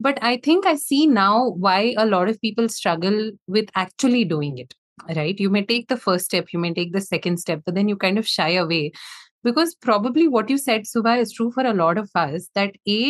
But 0.00 0.18
i 0.22 0.36
think 0.36 0.64
i 0.66 0.76
see 0.76 1.06
now 1.08 1.48
why 1.50 1.94
a 1.98 2.06
lot 2.06 2.28
of 2.28 2.40
people 2.40 2.68
struggle 2.68 3.30
with 3.48 3.68
actually 3.74 4.24
doing 4.24 4.58
it 4.58 4.74
right? 5.16 5.38
You 5.38 5.48
may 5.50 5.64
take 5.64 5.88
the 5.88 5.96
first 5.96 6.26
step 6.26 6.52
you 6.52 6.58
may 6.58 6.72
take 6.74 6.92
the 6.92 7.00
second 7.00 7.38
step 7.38 7.62
but 7.64 7.74
then 7.74 7.88
you 7.88 7.96
kind 7.96 8.18
of 8.18 8.26
shy 8.28 8.50
away 8.50 8.92
because 9.48 9.74
probably 9.88 10.26
what 10.36 10.50
you 10.54 10.58
said 10.66 10.86
subha 10.92 11.14
is 11.26 11.32
true 11.38 11.50
for 11.56 11.64
a 11.70 11.74
lot 11.80 11.98
of 12.04 12.10
us 12.26 12.48
that 12.60 12.76
a 12.96 13.00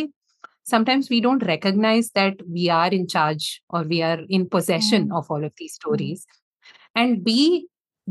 sometimes 0.72 1.08
we 1.12 1.18
don't 1.26 1.46
recognize 1.50 2.10
that 2.20 2.42
we 2.56 2.68
are 2.78 2.88
in 2.96 3.06
charge 3.16 3.44
or 3.70 3.82
we 3.92 4.02
are 4.10 4.18
in 4.38 4.48
possession 4.56 5.08
Mm. 5.08 5.18
of 5.20 5.30
all 5.30 5.44
of 5.50 5.52
these 5.60 5.74
stories. 5.80 6.26
And 6.94 7.24
b 7.28 7.68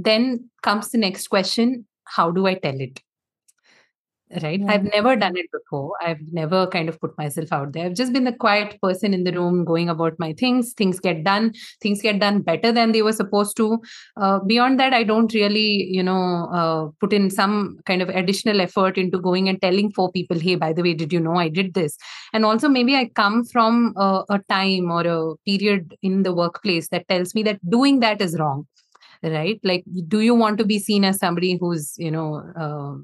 then 0.07 0.50
comes 0.69 0.89
the 0.96 1.00
next 1.03 1.27
question 1.36 1.86
how 2.15 2.25
do 2.36 2.43
i 2.50 2.53
tell 2.65 2.81
it 2.86 3.00
right? 4.43 4.60
Yeah. 4.60 4.72
i've 4.72 4.84
never 4.84 5.15
done 5.15 5.38
it 5.38 5.51
before. 5.51 5.93
I've 6.01 6.22
never 6.31 6.67
kind 6.67 6.89
of 6.89 7.00
put 7.00 7.17
myself 7.17 7.51
out 7.51 7.74
there. 7.74 7.86
I've 7.86 7.93
just 7.93 8.13
been 8.13 8.24
the 8.25 8.34
quiet 8.34 8.77
person 8.81 9.13
in 9.13 9.24
the 9.24 9.31
room 9.31 9.65
going 9.65 9.89
about 9.89 10.13
my 10.19 10.34
things. 10.34 10.74
Things 10.74 11.00
get 11.00 11.24
done. 11.24 11.53
Things 11.81 12.01
get 12.01 12.19
done 12.19 12.41
better 12.41 12.72
than 12.72 12.91
they 12.91 13.01
were 13.01 13.13
supposed 13.13 13.55
to. 13.57 13.79
Uh, 14.17 14.39
beyond 14.39 14.79
that 14.79 14.93
i 14.93 15.03
don't 15.03 15.34
really 15.34 15.88
you 15.98 16.03
know 16.03 16.48
uh, 16.53 16.89
put 17.00 17.13
in 17.13 17.29
some 17.29 17.77
kind 17.86 18.01
of 18.01 18.10
additional 18.10 18.62
effort 18.62 18.98
into 18.98 19.19
going 19.19 19.50
and 19.50 19.62
telling 19.62 19.91
four 19.91 20.12
people 20.12 20.39
hey 20.39 20.55
by 20.55 20.72
the 20.74 20.84
way 20.84 20.93
did 20.93 21.13
you 21.13 21.19
know 21.19 21.36
i 21.36 21.48
did 21.48 21.74
this? 21.74 21.98
And 22.34 22.46
also 22.46 22.67
maybe 22.69 22.96
i 22.96 23.05
come 23.05 23.46
from 23.46 23.93
a, 23.98 24.24
a 24.29 24.39
time 24.50 24.91
or 24.91 25.05
a 25.07 25.36
period 25.46 25.96
in 26.01 26.24
the 26.24 26.34
workplace 26.34 26.89
that 26.89 27.07
tells 27.07 27.34
me 27.36 27.43
that 27.43 27.60
doing 27.69 28.00
that 28.01 28.22
is 28.22 28.38
wrong. 28.39 28.67
Right? 29.24 29.60
Like 29.63 29.84
do 30.07 30.19
you 30.22 30.36
want 30.36 30.57
to 30.60 30.65
be 30.65 30.79
seen 30.79 31.03
as 31.03 31.17
somebody 31.17 31.57
who's 31.60 31.93
you 31.98 32.12
know 32.12 32.43
uh, 32.55 33.01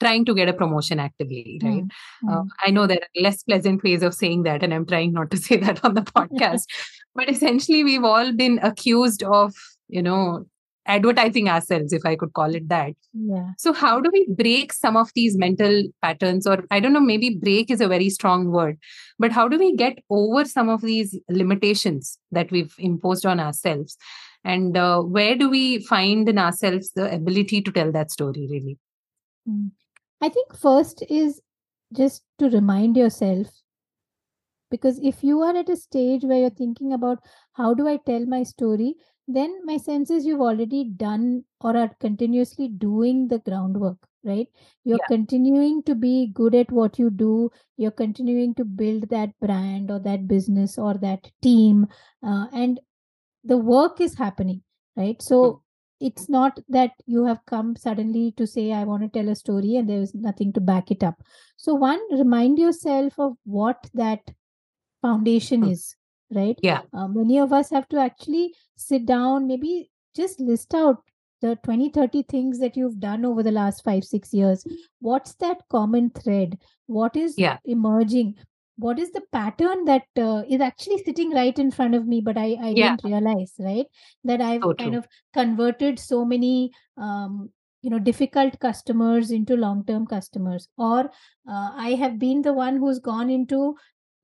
trying 0.00 0.24
to 0.24 0.34
get 0.34 0.48
a 0.48 0.52
promotion 0.52 0.98
actively 1.00 1.60
right 1.62 1.84
Mm. 2.24 2.32
uh, 2.32 2.44
i 2.66 2.70
know 2.70 2.86
there 2.86 2.98
are 3.06 3.22
less 3.26 3.42
pleasant 3.42 3.82
ways 3.82 4.02
of 4.02 4.14
saying 4.14 4.42
that 4.44 4.62
and 4.62 4.74
i'm 4.74 4.86
trying 4.86 5.12
not 5.12 5.30
to 5.30 5.36
say 5.46 5.56
that 5.56 5.84
on 5.84 5.94
the 5.94 6.02
podcast 6.18 6.64
but 7.14 7.30
essentially 7.30 7.82
we've 7.84 8.04
all 8.04 8.32
been 8.32 8.58
accused 8.62 9.22
of 9.22 9.54
you 9.88 10.02
know 10.02 10.44
advertising 10.94 11.48
ourselves 11.52 11.92
if 11.92 12.04
i 12.10 12.14
could 12.14 12.32
call 12.38 12.54
it 12.54 12.68
that 12.68 12.92
yeah. 13.30 13.46
so 13.58 13.72
how 13.72 14.00
do 14.00 14.10
we 14.12 14.20
break 14.40 14.72
some 14.72 14.96
of 14.96 15.10
these 15.16 15.36
mental 15.36 15.82
patterns 16.02 16.46
or 16.46 16.58
i 16.70 16.78
don't 16.78 16.92
know 16.92 17.00
maybe 17.00 17.30
break 17.46 17.70
is 17.76 17.80
a 17.80 17.88
very 17.88 18.08
strong 18.08 18.44
word 18.52 18.78
but 19.18 19.32
how 19.32 19.48
do 19.48 19.58
we 19.58 19.74
get 19.74 19.98
over 20.10 20.44
some 20.44 20.68
of 20.68 20.82
these 20.82 21.18
limitations 21.28 22.18
that 22.30 22.50
we've 22.52 22.74
imposed 22.78 23.26
on 23.26 23.40
ourselves 23.40 23.96
and 24.44 24.76
uh, 24.76 25.00
where 25.02 25.34
do 25.34 25.48
we 25.50 25.80
find 25.86 26.28
in 26.28 26.38
ourselves 26.38 26.92
the 26.94 27.12
ability 27.12 27.60
to 27.60 27.72
tell 27.72 27.90
that 27.90 28.10
story 28.12 28.46
really 28.50 28.78
Mm. 29.48 29.70
I 30.20 30.28
think 30.28 30.54
first 30.54 31.02
is 31.08 31.40
just 31.92 32.24
to 32.38 32.50
remind 32.50 32.96
yourself 32.98 33.62
because 34.70 34.98
if 35.00 35.22
you 35.22 35.40
are 35.42 35.56
at 35.56 35.68
a 35.68 35.76
stage 35.76 36.24
where 36.24 36.40
you're 36.40 36.50
thinking 36.50 36.92
about 36.92 37.18
how 37.52 37.72
do 37.74 37.86
I 37.88 37.96
tell 37.98 38.26
my 38.26 38.42
story, 38.42 38.94
then 39.28 39.64
my 39.64 39.76
sense 39.76 40.10
is 40.10 40.26
you've 40.26 40.40
already 40.40 40.84
done 40.84 41.44
or 41.60 41.76
are 41.76 41.90
continuously 42.00 42.68
doing 42.68 43.28
the 43.28 43.38
groundwork, 43.38 43.98
right? 44.24 44.48
You're 44.84 44.98
Yeah. 44.98 45.06
continuing 45.08 45.82
to 45.84 45.94
be 45.94 46.28
good 46.32 46.54
at 46.54 46.70
what 46.72 46.98
you 46.98 47.10
do, 47.10 47.50
you're 47.76 47.90
continuing 47.90 48.54
to 48.56 48.64
build 48.64 49.08
that 49.10 49.38
brand 49.40 49.90
or 49.90 49.98
that 50.00 50.26
business 50.28 50.78
or 50.78 50.94
that 50.94 51.30
team, 51.42 51.86
uh, 52.22 52.46
and 52.52 52.80
the 53.44 53.58
work 53.58 54.00
is 54.00 54.16
happening, 54.16 54.62
right? 54.96 55.20
So 55.22 55.62
it's 56.00 56.28
not 56.28 56.58
that 56.68 56.90
you 57.06 57.24
have 57.24 57.44
come 57.46 57.74
suddenly 57.76 58.32
to 58.36 58.46
say 58.46 58.72
i 58.72 58.84
want 58.84 59.02
to 59.02 59.08
tell 59.08 59.28
a 59.30 59.34
story 59.34 59.76
and 59.76 59.88
there 59.88 60.00
is 60.00 60.14
nothing 60.14 60.52
to 60.52 60.60
back 60.60 60.90
it 60.90 61.02
up. 61.02 61.22
So 61.56 61.74
one 61.74 62.00
remind 62.12 62.58
yourself 62.58 63.18
of 63.18 63.36
what 63.44 63.88
that 63.94 64.20
foundation 65.02 65.62
Hmm. 65.62 65.70
is 65.70 65.96
right? 66.34 66.58
Yeah. 66.62 66.82
Uh, 66.92 67.06
many 67.08 67.38
of 67.38 67.52
us 67.52 67.70
have 67.70 67.88
to 67.90 67.98
actually 68.00 68.52
sit 68.76 69.06
down 69.06 69.46
maybe 69.46 69.90
just 70.14 70.40
list 70.40 70.74
out 70.74 71.02
the 71.40 71.56
20 71.62 71.88
30 71.90 72.22
things 72.24 72.58
that 72.58 72.76
you've 72.76 72.98
done 72.98 73.24
over 73.24 73.42
the 73.42 73.52
last 73.52 73.84
5 73.84 74.04
6 74.04 74.32
years. 74.34 74.64
What's 75.00 75.34
that 75.36 75.58
common 75.70 76.10
thread? 76.10 76.58
What 76.86 77.16
is 77.16 77.38
Yeah. 77.38 77.58
emerging 77.64 78.36
what 78.76 78.98
is 78.98 79.10
the 79.12 79.22
pattern 79.32 79.84
that 79.84 80.04
uh, 80.18 80.42
is 80.48 80.60
actually 80.60 80.98
sitting 80.98 81.30
right 81.30 81.58
in 81.58 81.70
front 81.70 81.94
of 81.94 82.06
me 82.06 82.20
but 82.20 82.36
i 82.38 82.46
i 82.70 82.74
Yeah. 82.74 82.82
didn't 82.82 83.02
realize 83.04 83.54
right? 83.58 83.86
That 84.24 84.40
i've 84.40 84.62
So 84.62 84.74
kind 84.80 84.94
of 84.94 85.06
converted 85.32 85.98
so 85.98 86.24
many 86.24 86.70
um, 86.96 87.50
you 87.82 87.90
know 87.90 87.98
difficult 87.98 88.58
customers 88.60 89.30
into 89.30 89.56
long 89.56 89.84
term 89.86 90.06
customers. 90.06 90.68
Or 90.76 91.00
uh, 91.48 91.70
i 91.88 91.90
have 92.04 92.18
been 92.18 92.42
the 92.42 92.52
one 92.52 92.76
who's 92.76 92.98
gone 92.98 93.30
into 93.30 93.76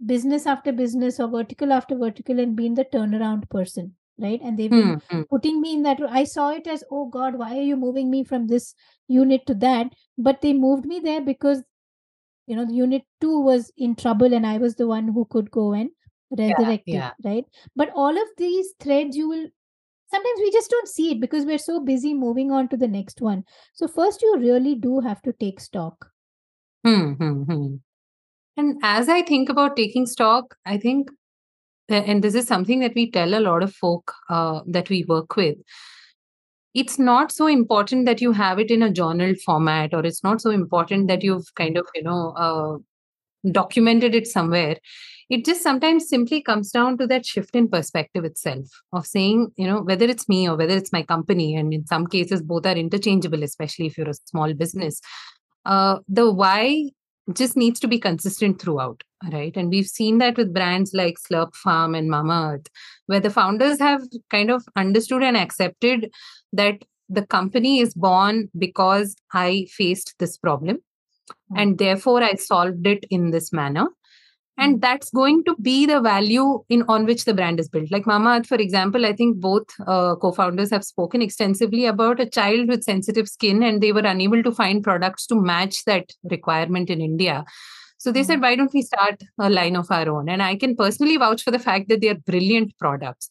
business 0.04 0.46
after 0.46 0.72
business 0.72 1.18
or 1.20 1.28
vertical 1.28 1.72
after 1.72 1.96
vertical 1.96 2.40
and 2.40 2.56
been 2.56 2.74
the 2.74 2.84
turnaround 2.84 3.48
person 3.50 3.94
right? 4.18 4.40
And 4.42 4.58
they've 4.58 4.72
been 4.74 4.94
Hmm, 4.94 4.98
hmm. 5.10 5.22
putting 5.30 5.60
me 5.60 5.72
in 5.74 5.82
that 5.82 6.00
i 6.08 6.22
saw 6.24 6.50
it 6.50 6.66
as 6.66 6.84
oh 6.90 7.06
god 7.06 7.36
why 7.36 7.56
are 7.58 7.62
you 7.68 7.76
moving 7.76 8.10
me 8.10 8.22
from 8.24 8.46
this 8.46 8.74
unit 9.08 9.46
to 9.46 9.54
that? 9.54 9.92
But 10.18 10.40
they 10.42 10.52
moved 10.52 10.84
me 10.86 11.00
there 11.00 11.20
because 11.20 11.62
you 12.46 12.56
know 12.56 12.66
the 12.66 12.74
unit 12.74 13.02
2 13.20 13.40
was 13.40 13.72
in 13.76 13.94
trouble 13.94 14.34
and 14.34 14.46
i 14.46 14.58
was 14.58 14.76
the 14.76 14.86
one 14.86 15.08
who 15.08 15.24
could 15.30 15.50
go 15.50 15.72
and 15.72 15.90
resurrect 16.38 16.84
yeah. 16.86 17.08
it 17.08 17.28
right 17.28 17.44
but 17.76 17.90
all 17.94 18.16
of 18.22 18.28
these 18.38 18.72
threads 18.80 19.16
you 19.16 19.28
will 19.28 19.46
sometimes 20.10 20.40
we 20.40 20.50
just 20.50 20.70
don't 20.70 20.88
see 20.88 21.10
it 21.12 21.20
because 21.20 21.44
we're 21.44 21.58
so 21.58 21.78
busy 21.80 22.14
moving 22.14 22.50
on 22.50 22.68
to 22.68 22.76
the 22.76 22.88
next 22.88 23.20
one 23.20 23.44
so 23.74 23.86
first 23.86 24.22
you 24.22 24.38
really 24.38 24.74
do 24.74 25.00
have 25.00 25.20
to 25.22 25.32
take 25.34 25.60
stock 25.60 26.12
Hmm, 26.84 27.12
hmm, 27.12 27.42
hmm. 27.42 27.74
And 28.56 28.80
as 28.82 29.08
I 29.08 29.22
think 29.22 29.48
about 29.48 29.76
taking 29.76 30.06
stock, 30.06 30.56
I 30.66 30.76
think, 30.78 31.10
and 31.88 32.22
this 32.22 32.34
is 32.34 32.46
something 32.46 32.80
that 32.80 32.94
we 32.94 33.10
tell 33.10 33.34
a 33.34 33.40
lot 33.40 33.62
of 33.62 33.74
folk 33.74 34.12
uh, 34.28 34.60
that 34.66 34.90
we 34.90 35.04
work 35.04 35.36
with. 35.36 35.56
It's 36.74 36.98
not 36.98 37.32
so 37.32 37.46
important 37.46 38.06
that 38.06 38.20
you 38.20 38.32
have 38.32 38.58
it 38.58 38.70
in 38.70 38.82
a 38.82 38.90
journal 38.90 39.34
format, 39.44 39.92
or 39.92 40.04
it's 40.04 40.24
not 40.24 40.40
so 40.40 40.50
important 40.50 41.08
that 41.08 41.22
you've 41.22 41.54
kind 41.54 41.76
of, 41.76 41.86
you 41.94 42.02
know, 42.02 42.32
uh, 42.36 42.78
documented 43.50 44.14
it 44.14 44.26
somewhere. 44.26 44.76
It 45.28 45.44
just 45.44 45.62
sometimes 45.62 46.08
simply 46.08 46.42
comes 46.42 46.70
down 46.70 46.98
to 46.98 47.06
that 47.06 47.24
shift 47.24 47.56
in 47.56 47.68
perspective 47.68 48.24
itself 48.24 48.66
of 48.92 49.06
saying, 49.06 49.52
you 49.56 49.66
know, 49.66 49.80
whether 49.80 50.04
it's 50.06 50.28
me 50.28 50.48
or 50.48 50.56
whether 50.56 50.76
it's 50.76 50.92
my 50.92 51.02
company, 51.02 51.56
and 51.56 51.72
in 51.72 51.86
some 51.86 52.06
cases, 52.06 52.42
both 52.42 52.66
are 52.66 52.76
interchangeable, 52.76 53.42
especially 53.42 53.86
if 53.86 53.96
you're 53.96 54.10
a 54.10 54.14
small 54.26 54.52
business. 54.54 55.00
Uh, 55.64 55.98
the 56.08 56.30
why 56.30 56.90
just 57.32 57.56
needs 57.56 57.80
to 57.80 57.88
be 57.88 57.98
consistent 57.98 58.60
throughout, 58.60 59.02
right? 59.30 59.56
And 59.56 59.68
we've 59.68 59.86
seen 59.86 60.18
that 60.18 60.36
with 60.36 60.54
brands 60.54 60.92
like 60.94 61.16
Slurp 61.18 61.54
Farm 61.54 61.94
and 61.94 62.08
Mama 62.08 62.54
Earth, 62.54 62.66
where 63.06 63.20
the 63.20 63.30
founders 63.30 63.78
have 63.78 64.02
kind 64.30 64.50
of 64.50 64.64
understood 64.76 65.22
and 65.22 65.36
accepted 65.36 66.10
that 66.52 66.82
the 67.08 67.26
company 67.26 67.80
is 67.80 67.94
born 67.94 68.48
because 68.58 69.14
I 69.32 69.66
faced 69.70 70.14
this 70.18 70.36
problem 70.36 70.78
and 71.54 71.78
therefore 71.78 72.22
I 72.22 72.34
solved 72.34 72.86
it 72.86 73.04
in 73.10 73.30
this 73.30 73.52
manner. 73.52 73.86
And 74.58 74.82
that's 74.82 75.10
going 75.10 75.44
to 75.44 75.56
be 75.62 75.86
the 75.86 76.00
value 76.00 76.62
in 76.68 76.82
on 76.82 77.06
which 77.06 77.24
the 77.24 77.32
brand 77.32 77.58
is 77.58 77.68
built. 77.70 77.90
Like 77.90 78.06
Mama 78.06 78.38
Earth, 78.38 78.46
for 78.46 78.56
example, 78.56 79.06
I 79.06 79.14
think 79.14 79.38
both 79.40 79.64
uh, 79.86 80.14
co-founders 80.16 80.70
have 80.70 80.84
spoken 80.84 81.22
extensively 81.22 81.86
about 81.86 82.20
a 82.20 82.28
child 82.28 82.68
with 82.68 82.84
sensitive 82.84 83.28
skin, 83.28 83.62
and 83.62 83.82
they 83.82 83.92
were 83.92 84.00
unable 84.00 84.42
to 84.42 84.52
find 84.52 84.84
products 84.84 85.26
to 85.28 85.36
match 85.36 85.84
that 85.86 86.10
requirement 86.30 86.90
in 86.90 87.00
India. 87.00 87.46
So 88.02 88.10
they 88.10 88.24
said, 88.24 88.40
why 88.40 88.56
don't 88.56 88.74
we 88.74 88.82
start 88.82 89.22
a 89.38 89.48
line 89.48 89.76
of 89.76 89.88
our 89.88 90.08
own? 90.08 90.28
And 90.28 90.42
I 90.42 90.56
can 90.56 90.74
personally 90.74 91.16
vouch 91.16 91.44
for 91.44 91.52
the 91.52 91.60
fact 91.60 91.88
that 91.88 92.00
they 92.00 92.08
are 92.08 92.16
brilliant 92.30 92.76
products, 92.76 93.28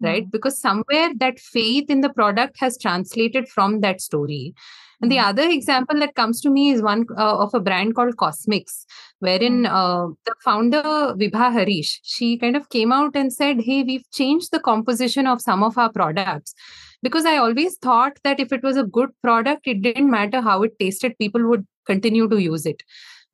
right? 0.00 0.24
Mm. 0.24 0.30
Because 0.30 0.58
somewhere 0.58 1.10
that 1.16 1.38
faith 1.38 1.90
in 1.90 2.00
the 2.00 2.08
product 2.08 2.56
has 2.58 2.78
translated 2.78 3.50
from 3.50 3.80
that 3.80 4.00
story. 4.00 4.54
And 5.02 5.12
the 5.12 5.18
Mm. 5.18 5.28
other 5.28 5.46
example 5.56 5.98
that 6.04 6.14
comes 6.14 6.40
to 6.40 6.48
me 6.56 6.70
is 6.70 6.80
one 6.80 7.04
uh, 7.18 7.36
of 7.44 7.52
a 7.52 7.60
brand 7.60 7.94
called 7.98 8.16
Cosmix, 8.16 8.86
wherein 9.18 9.66
uh, 9.66 10.06
the 10.24 10.34
founder 10.42 10.82
Vibha 11.20 11.52
Harish, 11.52 12.00
she 12.02 12.38
kind 12.38 12.56
of 12.56 12.70
came 12.70 12.92
out 12.92 13.14
and 13.14 13.30
said, 13.40 13.60
"Hey, 13.68 13.82
we've 13.82 14.10
changed 14.20 14.52
the 14.52 14.60
composition 14.70 15.26
of 15.26 15.42
some 15.42 15.62
of 15.62 15.76
our 15.76 15.92
products." 15.92 16.54
Because 17.02 17.26
I 17.26 17.36
always 17.36 17.76
thought 17.88 18.16
that 18.24 18.40
if 18.40 18.56
it 18.58 18.62
was 18.62 18.78
a 18.78 18.90
good 18.98 19.10
product, 19.20 19.66
it 19.74 19.82
didn't 19.82 20.10
matter 20.10 20.40
how 20.40 20.62
it 20.62 20.78
tasted, 20.78 21.18
people 21.24 21.46
would 21.50 21.66
continue 21.92 22.26
to 22.36 22.40
use 22.50 22.64
it. 22.64 22.82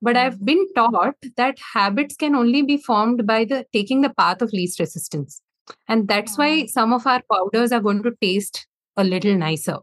But 0.02 0.16
Mm. 0.16 0.20
I've 0.24 0.44
been 0.44 0.66
taught 0.74 1.16
that 1.36 1.58
habits 1.74 2.16
can 2.16 2.34
only 2.34 2.62
be 2.62 2.76
formed 2.78 3.26
by 3.26 3.44
the 3.44 3.64
taking 3.72 4.00
the 4.00 4.10
path 4.10 4.42
of 4.42 4.52
least 4.52 4.80
resistance. 4.80 5.40
And 5.88 6.08
that's 6.08 6.36
why 6.38 6.62
Ah. 6.62 6.66
some 6.68 6.92
of 6.92 7.06
our 7.06 7.22
powders 7.32 7.72
are 7.72 7.80
going 7.80 8.02
to 8.02 8.12
taste 8.20 8.66
a 8.96 9.04
little 9.04 9.36
nicer. 9.36 9.76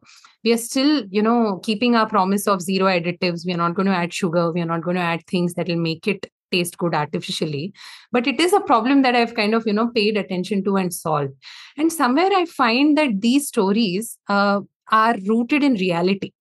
We 0.43 0.53
are 0.53 0.57
still, 0.57 1.05
you 1.09 1.21
know, 1.21 1.59
keeping 1.63 1.95
our 1.95 2.07
promise 2.07 2.47
of 2.47 2.61
zero 2.61 2.87
additives. 2.87 3.45
We 3.45 3.53
are 3.53 3.57
not 3.57 3.75
going 3.75 3.85
to 3.87 3.95
add 3.95 4.13
sugar. 4.13 4.51
We 4.51 4.61
are 4.61 4.65
not 4.65 4.81
going 4.83 4.95
to 4.97 5.01
add 5.01 5.25
things 5.27 5.53
that 5.55 5.67
will 5.67 5.77
make 5.77 6.07
it 6.07 6.27
taste 6.49 6.77
good 6.77 6.95
artificially 6.95 7.73
but 8.09 8.25
it 8.25 8.39
is 8.39 8.53
a 8.53 8.61
problem 8.61 9.01
that 9.01 9.13
i've 9.15 9.33
kind 9.35 9.53
of 9.53 9.65
you 9.67 9.73
know 9.73 9.87
paid 9.93 10.15
attention 10.15 10.63
to 10.63 10.77
and 10.77 10.93
solved 10.93 11.33
and 11.77 11.91
somewhere 11.91 12.29
i 12.37 12.45
find 12.45 12.97
that 12.97 13.19
these 13.19 13.49
stories 13.49 14.17
uh, 14.29 14.61
are 14.89 15.15
rooted 15.27 15.61
in 15.61 15.73
reality 15.73 16.31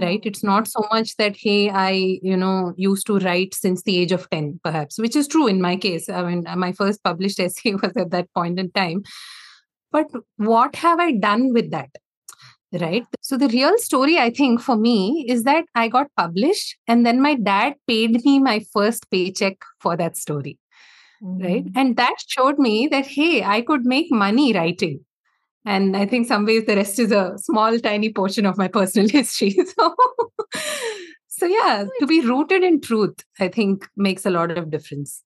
right? 0.00 0.20
It's 0.24 0.42
not 0.42 0.68
so 0.68 0.86
much 0.90 1.16
that 1.16 1.36
hey 1.36 1.70
i 1.70 2.18
you 2.22 2.36
know 2.36 2.72
used 2.76 3.06
to 3.06 3.18
write 3.18 3.54
since 3.54 3.82
the 3.82 3.98
age 3.98 4.12
of 4.12 4.28
10 4.30 4.60
perhaps 4.64 4.98
which 4.98 5.16
is 5.16 5.28
true 5.28 5.46
in 5.46 5.60
my 5.60 5.76
case. 5.76 6.08
I 6.08 6.22
mean 6.22 6.44
my 6.56 6.72
first 6.72 7.02
published 7.04 7.40
essay 7.46 7.74
was 7.74 7.96
at 7.96 8.10
that 8.10 8.32
point 8.34 8.58
in 8.58 8.70
time. 8.72 9.02
But 9.90 10.06
what 10.36 10.76
have 10.76 10.98
i 11.00 11.12
done 11.12 11.52
with 11.52 11.70
that 11.70 11.90
right? 12.80 13.04
So 13.20 13.36
the 13.36 13.48
real 13.48 13.76
story 13.78 14.18
i 14.18 14.30
think 14.30 14.60
for 14.60 14.76
me 14.76 15.26
is 15.28 15.44
that 15.44 15.64
i 15.74 15.88
got 15.88 16.06
published 16.16 16.76
and 16.88 17.04
then 17.04 17.20
my 17.20 17.34
dad 17.34 17.74
paid 17.86 18.24
me 18.24 18.38
my 18.38 18.64
first 18.72 19.10
paycheck 19.10 19.58
for 19.80 19.96
that 19.96 20.16
story 20.16 20.58
mm-hmm. 21.22 21.44
right 21.44 21.64
and 21.74 21.96
that 21.96 22.16
showed 22.26 22.58
me 22.58 22.88
that 22.88 23.06
hey 23.06 23.42
i 23.42 23.60
could 23.60 23.84
make 23.84 24.10
money 24.10 24.52
writing 24.54 25.00
and 25.64 25.96
i 25.96 26.04
think 26.06 26.26
some 26.26 26.44
ways 26.44 26.64
the 26.66 26.76
rest 26.76 26.98
is 26.98 27.12
a 27.12 27.36
small 27.36 27.78
tiny 27.78 28.12
portion 28.12 28.46
of 28.46 28.58
my 28.58 28.68
personal 28.68 29.08
history. 29.18 29.50
So 29.50 29.94
so 31.28 31.46
yeah 31.46 31.84
to 31.98 32.06
be 32.06 32.20
rooted 32.20 32.62
in 32.62 32.80
truth 32.80 33.24
i 33.40 33.48
think 33.48 33.88
makes 33.96 34.26
a 34.26 34.30
lot 34.30 34.56
of 34.56 34.70
difference. 34.70 35.22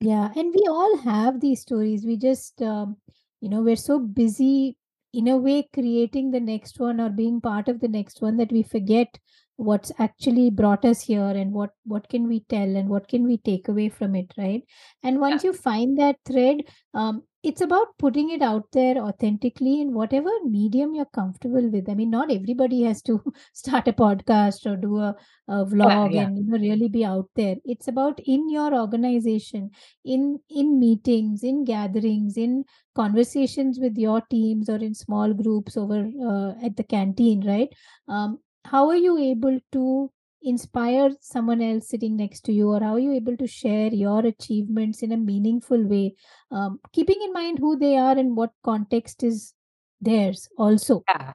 Yeah 0.00 0.30
and 0.36 0.54
we 0.54 0.66
all 0.68 0.98
have 0.98 1.40
these 1.40 1.62
stories. 1.62 2.04
We 2.04 2.16
just 2.16 2.60
um, 2.62 2.96
you 3.40 3.48
know 3.48 3.62
we're 3.62 3.76
so 3.76 3.98
busy 3.98 4.76
in 5.12 5.28
a 5.28 5.36
way 5.36 5.68
creating 5.72 6.30
the 6.30 6.40
next 6.40 6.78
one 6.78 7.00
or 7.00 7.08
being 7.08 7.40
part 7.40 7.68
of 7.68 7.80
the 7.80 7.88
next 7.88 8.20
one 8.20 8.36
that 8.36 8.52
we 8.52 8.62
forget 8.62 9.18
what's 9.56 9.90
actually 9.98 10.50
brought 10.50 10.84
us 10.84 11.00
here 11.00 11.32
and 11.42 11.52
what 11.52 11.70
what 11.84 12.08
can 12.10 12.28
we 12.28 12.40
tell 12.50 12.76
and 12.76 12.88
what 12.88 13.08
can 13.08 13.24
we 13.24 13.38
take 13.38 13.68
away 13.68 13.88
from 13.88 14.14
it 14.14 14.32
right? 14.36 14.62
And 15.02 15.18
once 15.20 15.42
yeah. 15.42 15.50
you 15.50 15.56
find 15.56 15.98
that 15.98 16.16
thread 16.26 16.64
um, 16.92 17.22
it's 17.46 17.60
about 17.60 17.96
putting 17.96 18.30
it 18.30 18.42
out 18.42 18.64
there 18.72 18.96
authentically 18.96 19.80
in 19.80 19.94
whatever 19.94 20.30
medium 20.44 20.94
you're 20.96 21.12
comfortable 21.18 21.70
with. 21.70 21.88
I 21.88 21.94
mean, 21.94 22.10
not 22.10 22.32
everybody 22.32 22.82
has 22.82 23.02
to 23.02 23.22
start 23.52 23.86
a 23.86 23.92
podcast 23.92 24.66
or 24.66 24.74
do 24.76 24.98
a, 24.98 25.14
a 25.46 25.64
vlog 25.64 26.12
yeah, 26.12 26.20
yeah. 26.20 26.26
and 26.26 26.38
you 26.38 26.44
know 26.44 26.58
really 26.58 26.88
be 26.88 27.04
out 27.04 27.28
there. 27.36 27.54
It's 27.64 27.86
about 27.86 28.18
in 28.24 28.50
your 28.50 28.74
organization, 28.74 29.70
in 30.04 30.40
in 30.50 30.80
meetings, 30.80 31.44
in 31.44 31.64
gatherings, 31.64 32.36
in 32.36 32.64
conversations 32.96 33.78
with 33.78 33.96
your 33.96 34.22
teams 34.28 34.68
or 34.68 34.78
in 34.78 34.94
small 34.94 35.32
groups 35.32 35.76
over 35.76 36.00
uh, 36.28 36.66
at 36.66 36.76
the 36.76 36.84
canteen, 36.84 37.46
right? 37.46 37.72
Um, 38.08 38.40
how 38.64 38.88
are 38.88 38.96
you 38.96 39.16
able 39.18 39.60
to 39.70 40.10
inspire 40.42 41.10
someone 41.20 41.60
else 41.60 41.88
sitting 41.88 42.16
next 42.16 42.44
to 42.44 42.52
you 42.52 42.70
or 42.70 42.80
how 42.80 42.94
are 42.94 42.98
you 42.98 43.12
able 43.12 43.36
to 43.36 43.46
share 43.46 43.88
your 43.88 44.24
achievements 44.24 45.02
in 45.02 45.12
a 45.12 45.16
meaningful 45.16 45.82
way? 45.84 46.14
Um, 46.50 46.78
keeping 46.92 47.20
in 47.22 47.32
mind 47.32 47.58
who 47.58 47.78
they 47.78 47.96
are 47.96 48.16
and 48.16 48.36
what 48.36 48.52
context 48.62 49.22
is 49.22 49.54
theirs 50.00 50.48
also 50.58 51.02
yeah 51.08 51.32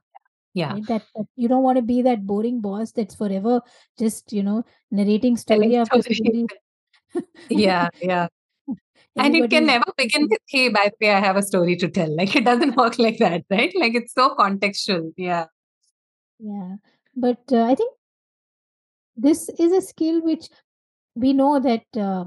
yeah 0.53 0.73
right? 0.73 0.87
that, 0.87 1.03
that, 1.15 1.25
you 1.35 1.47
don't 1.47 1.63
want 1.63 1.77
to 1.77 1.81
be 1.81 2.01
that 2.01 2.25
boring 2.25 2.61
boss 2.61 2.91
that's 2.91 3.15
forever 3.15 3.61
just 3.97 4.31
you 4.31 4.43
know 4.43 4.63
narrating 4.91 5.37
story 5.37 5.75
after 5.75 6.01
story. 6.01 6.45
yeah 7.49 7.89
yeah. 8.01 8.27
And 9.17 9.35
it 9.35 9.49
can 9.49 9.65
never 9.65 9.91
begin 9.97 10.27
with 10.29 10.39
hey 10.47 10.69
by 10.69 10.89
the 10.89 11.05
way 11.05 11.13
i 11.13 11.19
have 11.19 11.35
a 11.35 11.41
story 11.43 11.75
to 11.77 11.89
tell. 11.89 12.15
Like 12.15 12.35
it 12.35 12.45
doesn't 12.45 12.77
work 12.81 12.97
like 12.97 13.17
that 13.17 13.43
right? 13.49 13.73
Like 13.77 13.93
it's 13.95 14.13
so 14.13 14.35
contextual. 14.35 15.11
Yeah. 15.17 15.45
Yeah. 16.39 16.75
But 17.15 17.41
uh, 17.51 17.63
i 17.63 17.75
think 17.75 17.93
this 19.21 19.49
is 19.59 19.71
a 19.71 19.81
skill 19.81 20.21
which 20.21 20.49
we 21.15 21.33
know 21.33 21.59
that 21.59 21.83
uh, 21.97 22.25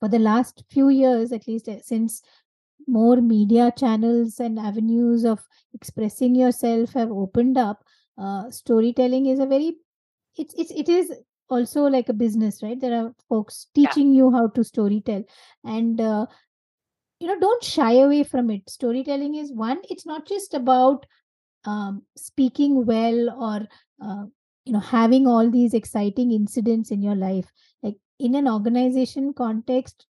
for 0.00 0.08
the 0.08 0.18
last 0.18 0.64
few 0.70 0.88
years 0.88 1.32
at 1.32 1.46
least 1.48 1.68
uh, 1.68 1.80
since 1.82 2.22
more 2.86 3.20
media 3.20 3.72
channels 3.76 4.40
and 4.40 4.58
avenues 4.58 5.24
of 5.24 5.40
expressing 5.74 6.34
yourself 6.34 6.92
have 6.92 7.10
opened 7.10 7.56
up 7.56 7.84
uh, 8.18 8.50
storytelling 8.50 9.26
is 9.26 9.38
a 9.38 9.46
very 9.46 9.76
it's 10.36 10.54
it's 10.54 10.70
it 10.70 10.88
is 10.88 11.12
also 11.52 11.82
like 11.84 12.08
a 12.08 12.14
business 12.14 12.62
right? 12.62 12.80
There 12.80 12.94
are 12.98 13.14
folks 13.28 13.68
teaching 13.74 14.12
yeah. 14.14 14.18
you 14.18 14.32
how 14.32 14.48
to 14.48 14.60
storytell. 14.62 15.24
And 15.64 16.00
uh, 16.00 16.26
you 17.20 17.26
know 17.26 17.38
don't 17.38 17.62
shy 17.62 17.92
away 17.94 18.24
from 18.24 18.50
it. 18.50 18.68
Storytelling 18.68 19.34
is 19.36 19.52
one. 19.52 19.80
It's 19.90 20.06
not 20.06 20.26
just 20.26 20.54
about 20.54 21.06
um, 21.64 22.02
speaking 22.16 22.84
well 22.86 23.30
or 23.30 23.66
uh, 24.04 24.24
you 24.64 24.72
know 24.72 24.80
having 24.80 25.26
all 25.26 25.50
these 25.50 25.74
exciting 25.74 26.32
incidents 26.32 26.90
in 26.90 27.02
your 27.02 27.16
life 27.16 27.50
like 27.82 27.96
in 28.18 28.34
an 28.34 28.48
organization 28.48 29.32
context 29.32 30.06